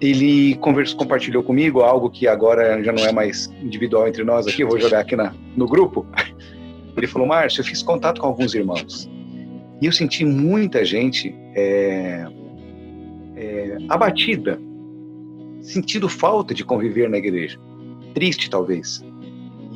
[0.00, 4.62] ele conversou, compartilhou comigo algo que agora já não é mais individual entre nós aqui,
[4.62, 6.06] eu vou jogar aqui na, no grupo.
[6.96, 9.08] Ele falou, Márcio, eu fiz contato com alguns irmãos
[9.80, 12.26] e eu senti muita gente é,
[13.36, 14.58] é, abatida,
[15.60, 17.58] sentindo falta de conviver na igreja,
[18.14, 19.04] triste talvez.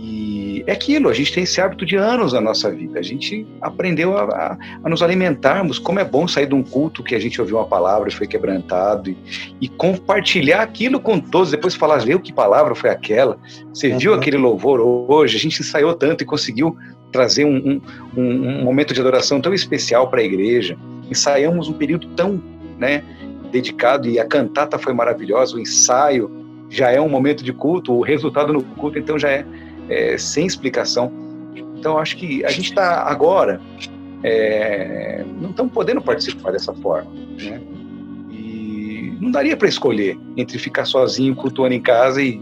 [0.02, 2.98] E é aquilo, a gente tem esse hábito de anos na nossa vida.
[2.98, 5.78] A gente aprendeu a, a, a, nos alimentarmos.
[5.78, 8.26] Como é bom sair de um culto que a gente ouviu uma palavra e foi
[8.26, 9.18] quebrantado e,
[9.60, 11.50] e compartilhar aquilo com todos.
[11.50, 13.38] Depois falar, viu que palavra foi aquela?
[13.74, 13.98] Você uhum.
[13.98, 15.36] viu aquele louvor hoje?
[15.36, 16.74] A gente ensaiou tanto e conseguiu
[17.12, 17.80] trazer um, um,
[18.16, 20.78] um, um momento de adoração tão especial para a igreja.
[21.10, 22.42] Ensaiamos um período tão
[22.78, 23.04] né,
[23.50, 26.30] dedicado e a cantata foi maravilhosa, o ensaio
[26.68, 29.44] já é um momento de culto, o resultado no culto então já é
[29.88, 31.12] é, sem explicação.
[31.76, 33.60] Então, acho que a gente está agora
[34.22, 37.60] é, não estamos podendo participar dessa forma, né?
[38.30, 42.40] E não daria para escolher entre ficar sozinho cultuando em casa e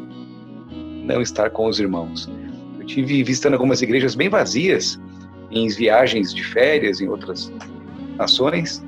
[1.05, 2.29] não estar com os irmãos.
[2.79, 5.01] Eu tive visitando algumas igrejas bem vazias
[5.51, 7.51] em viagens de férias em outras
[8.17, 8.85] nações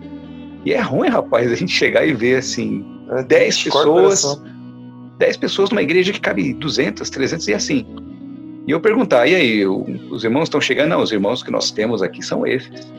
[0.64, 2.84] e é ruim, rapaz, a gente chegar e ver assim
[3.26, 4.42] 10 é, pessoas,
[5.18, 7.86] 10 pessoas numa igreja que cabe 200, 300 e assim
[8.70, 10.90] e eu perguntar, e aí, os irmãos estão chegando?
[10.90, 12.92] Não, os irmãos que nós temos aqui são esses.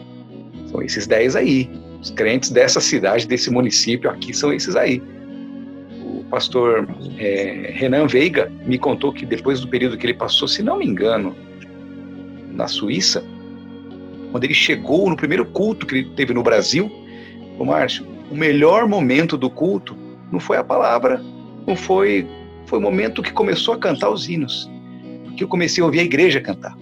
[0.70, 1.70] São esses dez aí.
[2.02, 5.02] Os crentes dessa cidade, desse município aqui são esses aí.
[6.04, 6.88] O pastor
[7.18, 10.86] é, Renan Veiga me contou que depois do período que ele passou, se não me
[10.86, 11.34] engano,
[12.52, 13.24] na Suíça,
[14.32, 16.92] quando ele chegou no primeiro culto que ele teve no Brasil,
[17.58, 19.96] o Márcio, o melhor momento do culto
[20.32, 21.22] não foi a palavra,
[21.68, 22.28] não foi
[22.72, 24.72] foi o momento que começou a cantar os hinos.
[25.36, 26.78] Que eu comecei a ouvir a igreja cantar.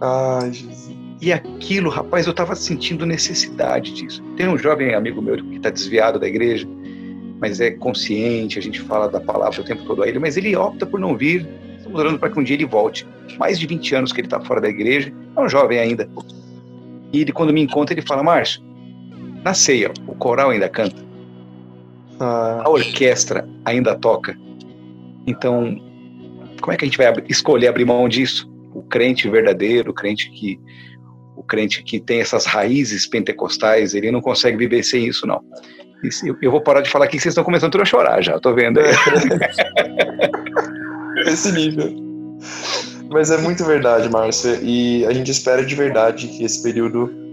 [0.00, 0.98] Ai, Jesus.
[1.20, 4.22] E aquilo, rapaz, eu estava sentindo necessidade disso.
[4.36, 6.66] Tem um jovem amigo meu que está desviado da igreja,
[7.40, 10.56] mas é consciente, a gente fala da palavra o tempo todo a ele, mas ele
[10.56, 11.46] opta por não vir.
[11.76, 13.06] Estamos orando para que um dia ele volte.
[13.38, 16.08] Mais de 20 anos que ele está fora da igreja, é um jovem ainda.
[17.12, 18.62] E ele, quando me encontra, ele fala: Márcio,
[19.44, 20.96] na ceia, o coral ainda canta,
[22.20, 24.36] Ah, a orquestra ainda toca.
[25.26, 25.76] Então,
[26.60, 28.50] como é que a gente vai escolher abrir mão disso?
[28.74, 30.58] O crente verdadeiro, o crente que
[31.36, 35.40] o crente que tem essas raízes pentecostais, ele não consegue viver sem isso, não.
[36.24, 38.40] Eu, eu vou parar de falar aqui que vocês estão começando tudo a chorar já,
[38.40, 38.80] tô vendo.
[38.80, 38.90] aí.
[41.32, 41.94] esse nível.
[43.10, 44.58] Mas é muito verdade, Márcia.
[44.62, 47.27] E a gente espera de verdade que esse período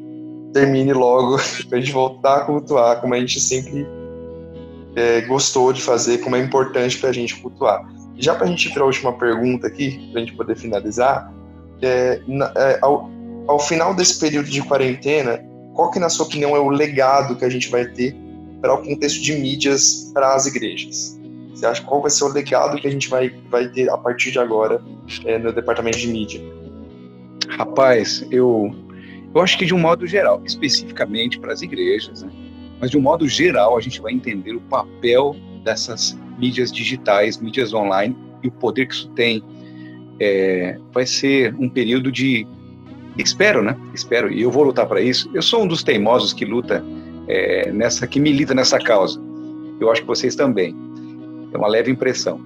[0.56, 1.38] termine logo,
[1.70, 3.86] pra gente voltar a cultuar como a gente sempre
[4.96, 7.86] é, gostou de fazer, como é importante pra gente cultuar.
[8.18, 11.30] Já pra gente ir pra última pergunta aqui, pra gente poder finalizar,
[11.82, 13.12] é, na- é, ao,
[13.48, 15.44] ao final desse período de quarentena,
[15.74, 18.16] qual que, na sua opinião, é o legado que a gente vai ter
[18.62, 21.20] para o contexto de mídias para as igrejas?
[21.54, 24.32] Você acha qual vai ser o legado que a gente vai, vai ter a partir
[24.32, 24.82] de agora
[25.26, 26.42] é, no departamento de mídia?
[27.50, 28.74] Rapaz, eu,
[29.36, 32.32] eu acho que de um modo geral, especificamente para as igrejas, né?
[32.80, 37.74] mas de um modo geral a gente vai entender o papel dessas mídias digitais, mídias
[37.74, 39.44] online e o poder que isso tem.
[40.20, 42.48] É, vai ser um período de
[43.18, 43.76] espero, né?
[43.94, 45.30] Espero e eu vou lutar para isso.
[45.34, 46.84] Eu sou um dos teimosos que luta
[47.28, 49.22] é, nessa, que milita nessa causa.
[49.80, 50.74] Eu acho que vocês também.
[51.54, 52.40] É uma leve impressão.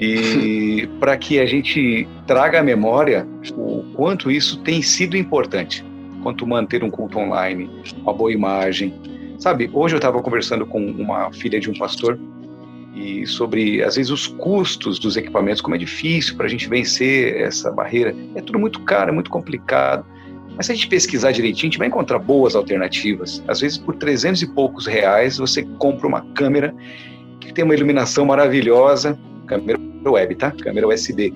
[0.00, 5.84] E para que a gente traga à memória o quanto isso tem sido importante,
[6.24, 8.94] quanto manter um culto online, uma boa imagem.
[9.38, 12.18] Sabe, hoje eu estava conversando com uma filha de um pastor
[12.94, 17.36] e sobre, às vezes, os custos dos equipamentos, como é difícil para a gente vencer
[17.36, 18.14] essa barreira.
[18.34, 20.06] É tudo muito caro, é muito complicado.
[20.56, 23.42] Mas se a gente pesquisar direitinho, a gente vai encontrar boas alternativas.
[23.46, 26.74] Às vezes, por 300 e poucos reais, você compra uma câmera
[27.40, 30.52] que tem uma iluminação maravilhosa, câmera web, tá?
[30.52, 31.34] Câmera USB,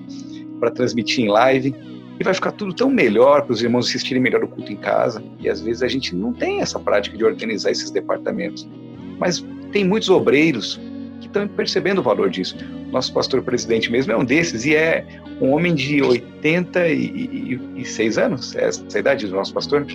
[0.59, 1.75] para transmitir em live.
[2.19, 5.23] E vai ficar tudo tão melhor para os irmãos assistirem melhor o culto em casa.
[5.39, 8.67] E às vezes a gente não tem essa prática de organizar esses departamentos.
[9.17, 10.77] Mas tem muitos obreiros
[11.21, 12.57] que estão percebendo o valor disso.
[12.91, 15.05] Nosso pastor presidente mesmo é um desses e é
[15.39, 18.53] um homem de 86 anos.
[18.55, 19.87] É essa a idade do nosso pastor?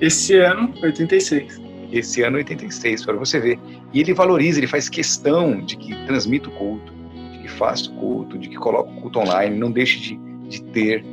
[0.00, 1.60] Esse ano, 86.
[1.90, 3.58] Esse ano 86, para você ver.
[3.94, 6.92] E ele valoriza, ele faz questão de que transmita o culto,
[7.32, 10.16] de que faça o culto, de que coloque o culto online, não deixe de,
[10.48, 11.04] de ter.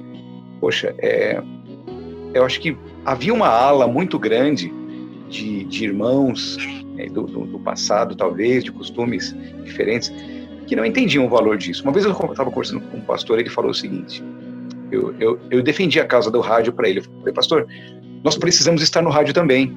[0.64, 1.44] Poxa, é,
[2.34, 4.74] eu acho que havia uma ala muito grande
[5.28, 6.56] de, de irmãos
[6.96, 9.36] né, do, do, do passado, talvez, de costumes
[9.66, 10.10] diferentes,
[10.66, 11.84] que não entendiam o valor disso.
[11.84, 14.24] Uma vez eu estava conversando com um pastor, ele falou o seguinte:
[14.90, 17.00] eu, eu, eu defendi a causa do rádio para ele.
[17.00, 17.68] Eu falei, pastor,
[18.24, 19.76] nós precisamos estar no rádio também,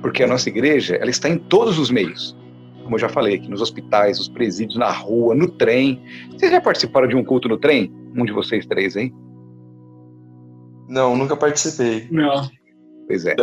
[0.00, 2.36] porque a nossa igreja ela está em todos os meios.
[2.84, 6.00] Como eu já falei aqui, nos hospitais, nos presídios, na rua, no trem.
[6.30, 7.92] Vocês já participaram de um culto no trem?
[8.14, 9.12] Um de vocês três, hein?
[10.90, 12.08] Não, nunca participei.
[12.10, 12.50] Não.
[13.06, 13.36] Pois é.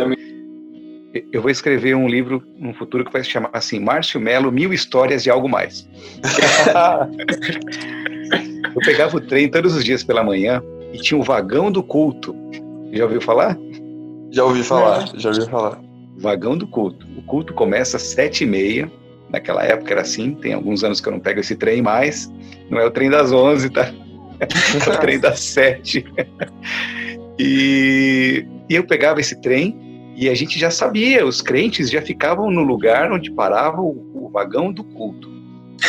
[1.32, 4.74] Eu vou escrever um livro no futuro que vai se chamar assim, Márcio Melo, Mil
[4.74, 5.88] Histórias e Algo Mais.
[8.76, 12.36] eu pegava o trem todos os dias pela manhã e tinha o vagão do culto.
[12.92, 13.56] Já ouviu falar?
[14.30, 15.80] Já ouvi falar, já ouvi falar.
[16.18, 17.06] Vagão do culto.
[17.16, 18.92] O culto começa às sete e meia.
[19.30, 20.34] Naquela época era assim.
[20.34, 22.30] Tem alguns anos que eu não pego esse trem mais.
[22.68, 23.90] Não é o trem das onze, tá?
[24.40, 24.44] É
[24.90, 26.04] o trem das sete.
[27.38, 29.78] E, e eu pegava esse trem
[30.16, 34.30] e a gente já sabia, os crentes já ficavam no lugar onde parava o, o
[34.30, 35.38] vagão do culto.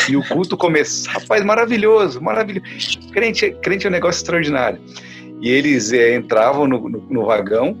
[0.08, 3.00] E o culto começava, rapaz, maravilhoso, maravilhoso.
[3.12, 4.80] Crente, crente é um negócio extraordinário.
[5.40, 7.76] E eles é, entravam no, no, no vagão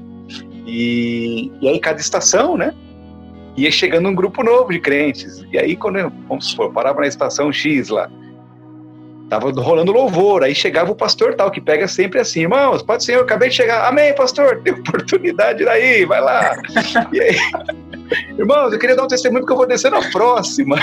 [0.66, 2.74] e, e aí cada estação, né?
[3.56, 5.44] Ia chegando um grupo novo de crentes.
[5.52, 8.10] E aí, quando, vamos supor, parava na estação X lá,
[9.30, 13.14] tava rolando louvor, aí chegava o pastor tal, que pega sempre assim, irmãos, pode ser,
[13.14, 16.56] eu acabei de chegar, amém, pastor, tem oportunidade daí, vai lá.
[17.12, 17.36] E aí,
[18.36, 20.76] irmãos, eu queria dar um testemunho porque eu vou descer na próxima.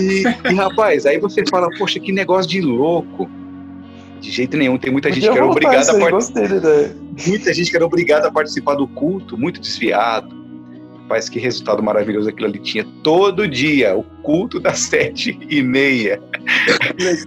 [0.00, 3.28] e, e, rapaz, aí você fala, poxa, que negócio de louco.
[4.20, 6.94] De jeito nenhum, tem muita gente que era obrigada a participar.
[7.26, 10.45] Muita gente que era obrigada a participar do culto, muito desviado.
[11.06, 12.84] Rapaz, que resultado maravilhoso aquilo ali tinha.
[13.04, 16.20] Todo dia, o culto das sete e meia.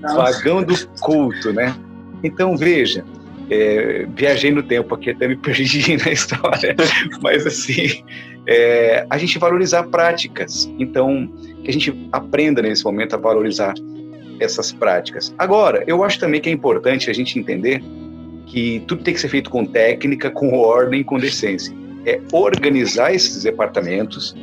[0.02, 1.74] Vagão do culto, né?
[2.22, 3.06] Então, veja,
[3.50, 6.76] é, viajei no tempo aqui, até me perdi na história.
[7.22, 8.04] Mas, assim,
[8.46, 10.70] é, a gente valorizar práticas.
[10.78, 11.32] Então,
[11.64, 13.74] que a gente aprenda nesse momento a valorizar
[14.42, 15.34] essas práticas.
[15.38, 17.82] Agora, eu acho também que é importante a gente entender
[18.46, 21.74] que tudo tem que ser feito com técnica, com ordem, com decência.
[22.10, 24.36] É organizar esses departamentos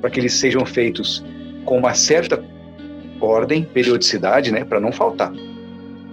[0.00, 1.24] para que eles sejam feitos
[1.64, 2.44] com uma certa
[3.20, 5.32] ordem, periodicidade, né, para não faltar.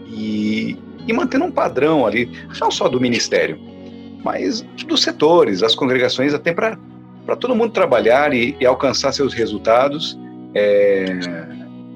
[0.08, 2.30] E, e mantendo um padrão ali,
[2.62, 3.60] não só do ministério,
[4.24, 6.78] mas dos setores, das congregações, até para
[7.40, 10.20] todo mundo trabalhar e, e, alcançar seus resultados
[10.54, 11.08] é,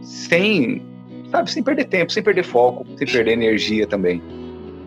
[0.01, 0.81] sem,
[1.29, 4.21] sabe, sem perder tempo, sem perder foco, sem perder energia também.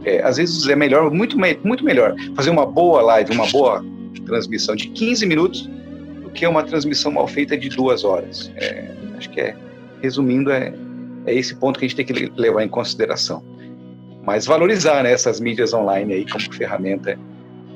[0.04, 3.84] É, às vezes é melhor, muito, muito melhor, fazer uma boa live, uma boa
[4.26, 5.70] transmissão de 15 minutos
[6.22, 8.52] do que uma transmissão mal feita de duas horas.
[8.56, 9.56] É, acho que é,
[10.02, 10.74] resumindo, é,
[11.24, 13.42] é esse ponto que a gente tem que levar em consideração
[14.26, 17.16] mas valorizar né, essas mídias online aí como ferramenta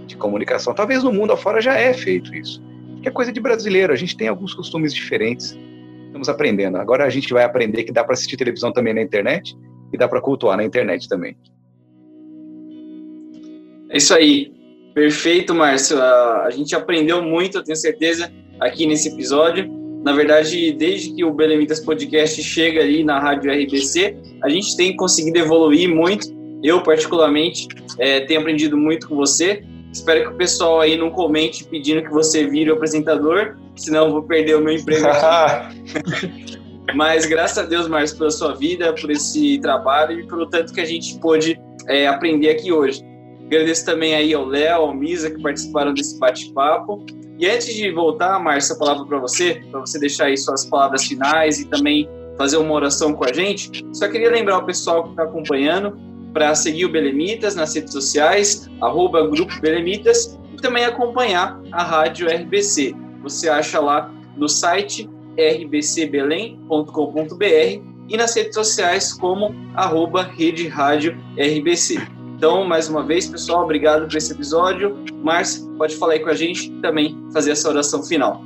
[0.09, 0.75] de comunicação.
[0.75, 2.61] Talvez no mundo afora já é feito isso.
[3.01, 5.57] Que é coisa de brasileiro, a gente tem alguns costumes diferentes.
[6.07, 6.77] Estamos aprendendo.
[6.77, 9.57] Agora a gente vai aprender que dá para assistir televisão também na internet
[9.93, 11.39] e dá para cultuar na internet também.
[13.89, 14.53] É isso aí.
[15.01, 15.99] Perfeito, Márcio.
[15.99, 18.31] A gente aprendeu muito, eu tenho certeza,
[18.61, 19.67] aqui nesse episódio.
[20.05, 24.95] Na verdade, desde que o Belemitas Podcast chega ali na Rádio RBC, a gente tem
[24.95, 26.29] conseguido evoluir muito
[26.63, 27.67] eu, particularmente,
[27.99, 29.65] é, tenho aprendido muito com você.
[29.91, 34.13] Espero que o pessoal aí não comente pedindo que você vire o apresentador, senão eu
[34.13, 35.07] vou perder o meu emprego
[36.95, 40.81] Mas graças a Deus, Márcio, pela sua vida, por esse trabalho e pelo tanto que
[40.83, 43.09] a gente pôde é, aprender aqui hoje.
[43.51, 47.05] Agradeço também aí ao Léo, ao Misa, que participaram desse bate-papo.
[47.37, 51.05] E antes de voltar, Márcio, a palavra para você, para você deixar aí suas palavras
[51.05, 55.11] finais e também fazer uma oração com a gente, só queria lembrar o pessoal que
[55.11, 55.99] está acompanhando
[56.33, 62.29] para seguir o Belemitas nas redes sociais, arroba Grupo Belemitas, e também acompanhar a Rádio
[62.29, 62.95] RBC.
[63.25, 72.20] Você acha lá no site rbcbelém.com.br e nas redes sociais como arroba Rede Rádio RBC.
[72.41, 74.97] Então, mais uma vez, pessoal, obrigado por esse episódio.
[75.23, 78.43] Márcio, pode falar aí com a gente também fazer essa oração final.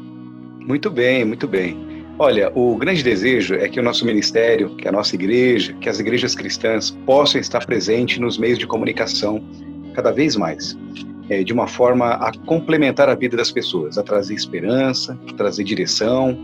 [0.58, 2.04] Muito bem, muito bem.
[2.18, 6.00] Olha, o grande desejo é que o nosso ministério, que a nossa igreja, que as
[6.00, 9.40] igrejas cristãs possam estar presentes nos meios de comunicação
[9.94, 10.76] cada vez mais,
[11.30, 15.62] é, de uma forma a complementar a vida das pessoas, a trazer esperança, a trazer
[15.62, 16.36] direção,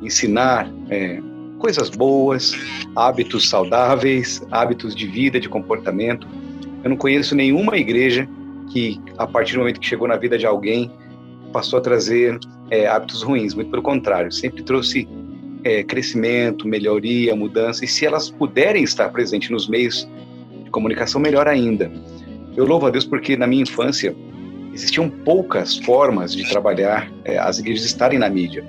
[0.00, 1.20] ensinar é,
[1.58, 2.54] coisas boas,
[2.96, 6.26] hábitos saudáveis, hábitos de vida, de comportamento.
[6.82, 8.28] Eu não conheço nenhuma igreja
[8.72, 10.90] que, a partir do momento que chegou na vida de alguém,
[11.52, 12.38] passou a trazer
[12.70, 15.08] é, hábitos ruins, muito pelo contrário, sempre trouxe
[15.64, 20.08] é, crescimento, melhoria, mudança, e se elas puderem estar presentes nos meios
[20.64, 21.90] de comunicação, melhor ainda.
[22.56, 24.14] Eu louvo a Deus porque na minha infância
[24.72, 28.64] existiam poucas formas de trabalhar é, as igrejas estarem na mídia.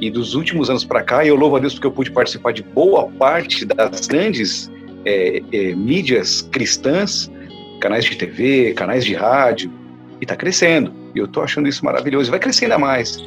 [0.00, 2.62] E dos últimos anos para cá, eu louvo a Deus porque eu pude participar de
[2.62, 4.70] boa parte das grandes
[5.04, 7.30] é, é, mídias cristãs,
[7.82, 9.70] canais de TV, canais de rádio,
[10.20, 10.92] e está crescendo.
[11.14, 12.30] E eu estou achando isso maravilhoso.
[12.30, 13.18] Vai crescer ainda mais.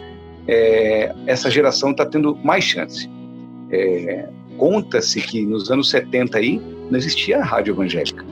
[0.47, 3.09] É, essa geração está tendo mais chance.
[3.69, 8.23] É, Conta-se que nos anos 70 aí não existia rádio evangélica.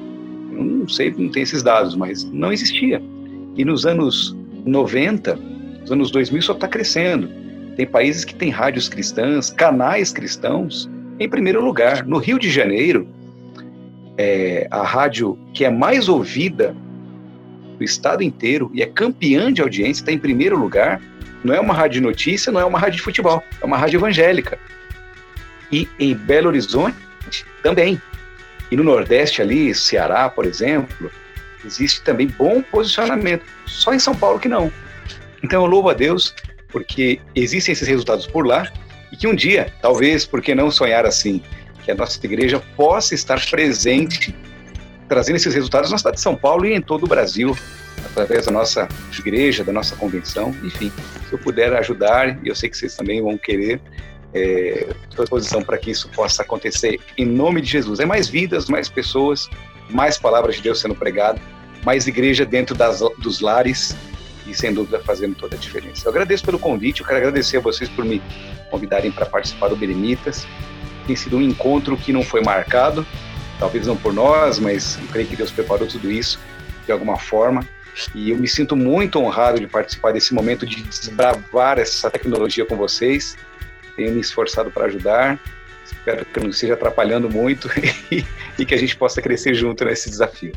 [0.51, 3.01] Eu não sei, não tem esses dados, mas não existia.
[3.57, 5.36] E nos anos 90,
[5.82, 7.30] nos anos 2000 só está crescendo.
[7.76, 10.89] Tem países que têm rádios cristãs, canais cristãos,
[11.20, 12.05] em primeiro lugar.
[12.05, 13.08] No Rio de Janeiro,
[14.17, 16.75] é, a rádio que é mais ouvida
[17.77, 21.01] do estado inteiro e é campeã de audiência, está em primeiro lugar.
[21.43, 23.97] Não é uma rádio de notícia, não é uma rádio de futebol, é uma rádio
[23.97, 24.57] evangélica.
[25.71, 26.95] E em Belo Horizonte
[27.61, 28.01] também.
[28.71, 31.11] E no Nordeste ali, Ceará, por exemplo,
[31.65, 33.43] existe também bom posicionamento.
[33.65, 34.71] Só em São Paulo que não.
[35.43, 36.33] Então eu louvo a Deus
[36.69, 38.67] porque existem esses resultados por lá
[39.11, 41.41] e que um dia, talvez, por que não sonhar assim,
[41.84, 44.36] que a nossa igreja possa estar presente
[45.08, 47.55] trazendo esses resultados na cidade de São Paulo e em todo o Brasil,
[48.05, 48.88] através da nossa
[49.18, 50.92] igreja, da nossa convenção, enfim,
[51.28, 53.80] se eu puder ajudar, e eu sei que vocês também vão querer,
[54.34, 58.00] é, estou à disposição para que isso possa acontecer em nome de Jesus.
[58.00, 59.47] É mais vidas, mais pessoas,
[59.89, 61.39] mais palavras de Deus sendo pregado,
[61.84, 63.96] mais igreja dentro das, dos lares
[64.47, 66.08] e sem dúvida fazendo toda a diferença.
[66.08, 68.22] Eu agradeço pelo convite, eu quero agradecer a vocês por me
[68.72, 70.47] convidarem para participar do Beremitas.
[71.05, 73.05] Tem sido um encontro que não foi marcado,
[73.59, 76.39] talvez não por nós, mas eu creio que Deus preparou tudo isso
[76.86, 77.67] de alguma forma.
[78.16, 82.75] E eu me sinto muito honrado de participar desse momento de desbravar essa tecnologia com
[82.75, 83.38] vocês.
[83.96, 85.39] Tenho me esforçado para ajudar.
[85.86, 87.70] Espero que não esteja atrapalhando muito
[88.12, 88.25] e,
[88.58, 90.54] e que a gente possa crescer junto nesse desafio.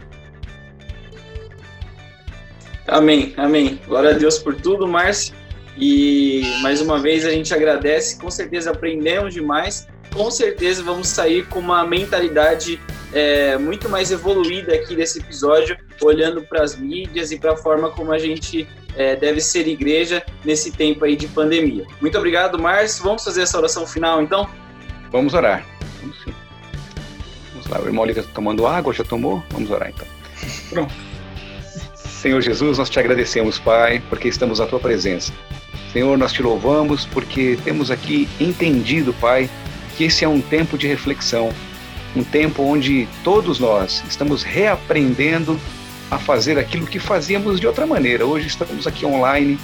[2.86, 3.80] Amém, amém.
[3.86, 5.34] Glória a Deus por tudo, Márcio.
[5.76, 9.86] E mais uma vez a gente agradece, com certeza aprendemos demais,
[10.16, 12.80] com certeza vamos sair com uma mentalidade
[13.12, 17.90] é, muito mais evoluída aqui desse episódio, olhando para as mídias e para a forma
[17.90, 18.66] como a gente
[18.96, 21.84] é, deve ser igreja nesse tempo aí de pandemia.
[22.00, 23.04] Muito obrigado, Márcio.
[23.04, 24.48] Vamos fazer essa oração final então?
[25.12, 25.66] Vamos orar.
[26.00, 26.32] Vamos sim.
[27.52, 29.42] Vamos lá, o irmão ali está tomando água, já tomou?
[29.50, 30.06] Vamos orar então.
[30.70, 30.94] Pronto.
[32.06, 35.30] Senhor Jesus, nós te agradecemos, Pai, porque estamos na tua presença.
[35.92, 39.48] Senhor, nós te louvamos porque temos aqui entendido, Pai,
[39.96, 41.50] que esse é um tempo de reflexão,
[42.14, 45.58] um tempo onde todos nós estamos reaprendendo
[46.10, 48.26] a fazer aquilo que fazíamos de outra maneira.
[48.26, 49.58] Hoje estamos aqui online,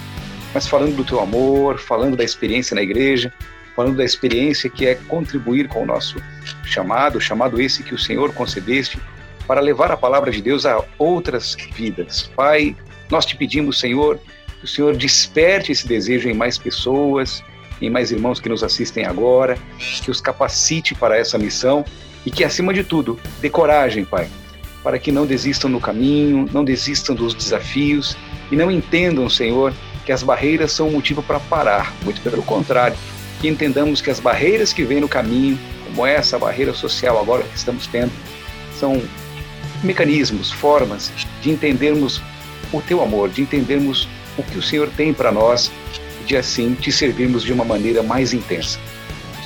[0.55, 3.33] mas falando do teu amor, falando da experiência na igreja,
[3.77, 6.21] falando da experiência que é contribuir com o nosso
[6.65, 8.99] chamado, chamado esse que o Senhor concedeste
[9.47, 12.31] para levar a palavra de Deus a outras vidas.
[12.35, 12.75] Pai,
[13.11, 14.19] nós te pedimos, Senhor,
[14.59, 17.43] que o Senhor desperte esse desejo em mais pessoas,
[17.83, 21.85] em mais irmãos que nos assistem agora, que os capacite para essa missão
[22.25, 24.29] e que, acima de tudo, dê coragem, Pai,
[24.83, 28.17] para que não desistam no caminho, não desistam dos desafios
[28.51, 29.75] e não entendam, Senhor,
[30.07, 31.93] que as barreiras são um motivo para parar.
[32.05, 32.97] Muito pelo contrário,
[33.41, 37.57] que entendamos que as barreiras que vêm no caminho, como essa barreira social agora que
[37.57, 38.13] estamos tendo,
[38.79, 39.03] são
[39.83, 42.23] mecanismos, formas de entendermos
[42.73, 46.75] o teu amor, de entendermos o que o Senhor tem para nós e de assim
[46.75, 48.79] te servirmos de uma maneira mais intensa.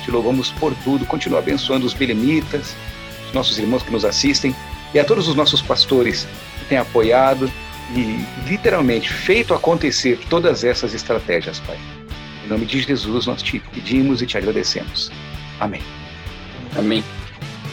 [0.03, 2.75] Te louvamos por tudo, continua abençoando os belemitas,
[3.27, 4.55] os nossos irmãos que nos assistem
[4.93, 6.27] e a todos os nossos pastores
[6.59, 7.51] que têm apoiado
[7.93, 11.77] e literalmente feito acontecer todas essas estratégias, Pai.
[12.45, 15.11] Em nome de Jesus nós te pedimos e te agradecemos.
[15.59, 15.81] Amém.
[16.77, 17.03] Amém.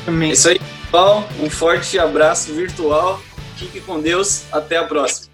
[0.06, 0.30] Amém.
[0.30, 1.28] É isso aí, pessoal.
[1.40, 3.22] Um forte abraço virtual.
[3.56, 4.44] Fique com Deus.
[4.52, 5.33] Até a próxima.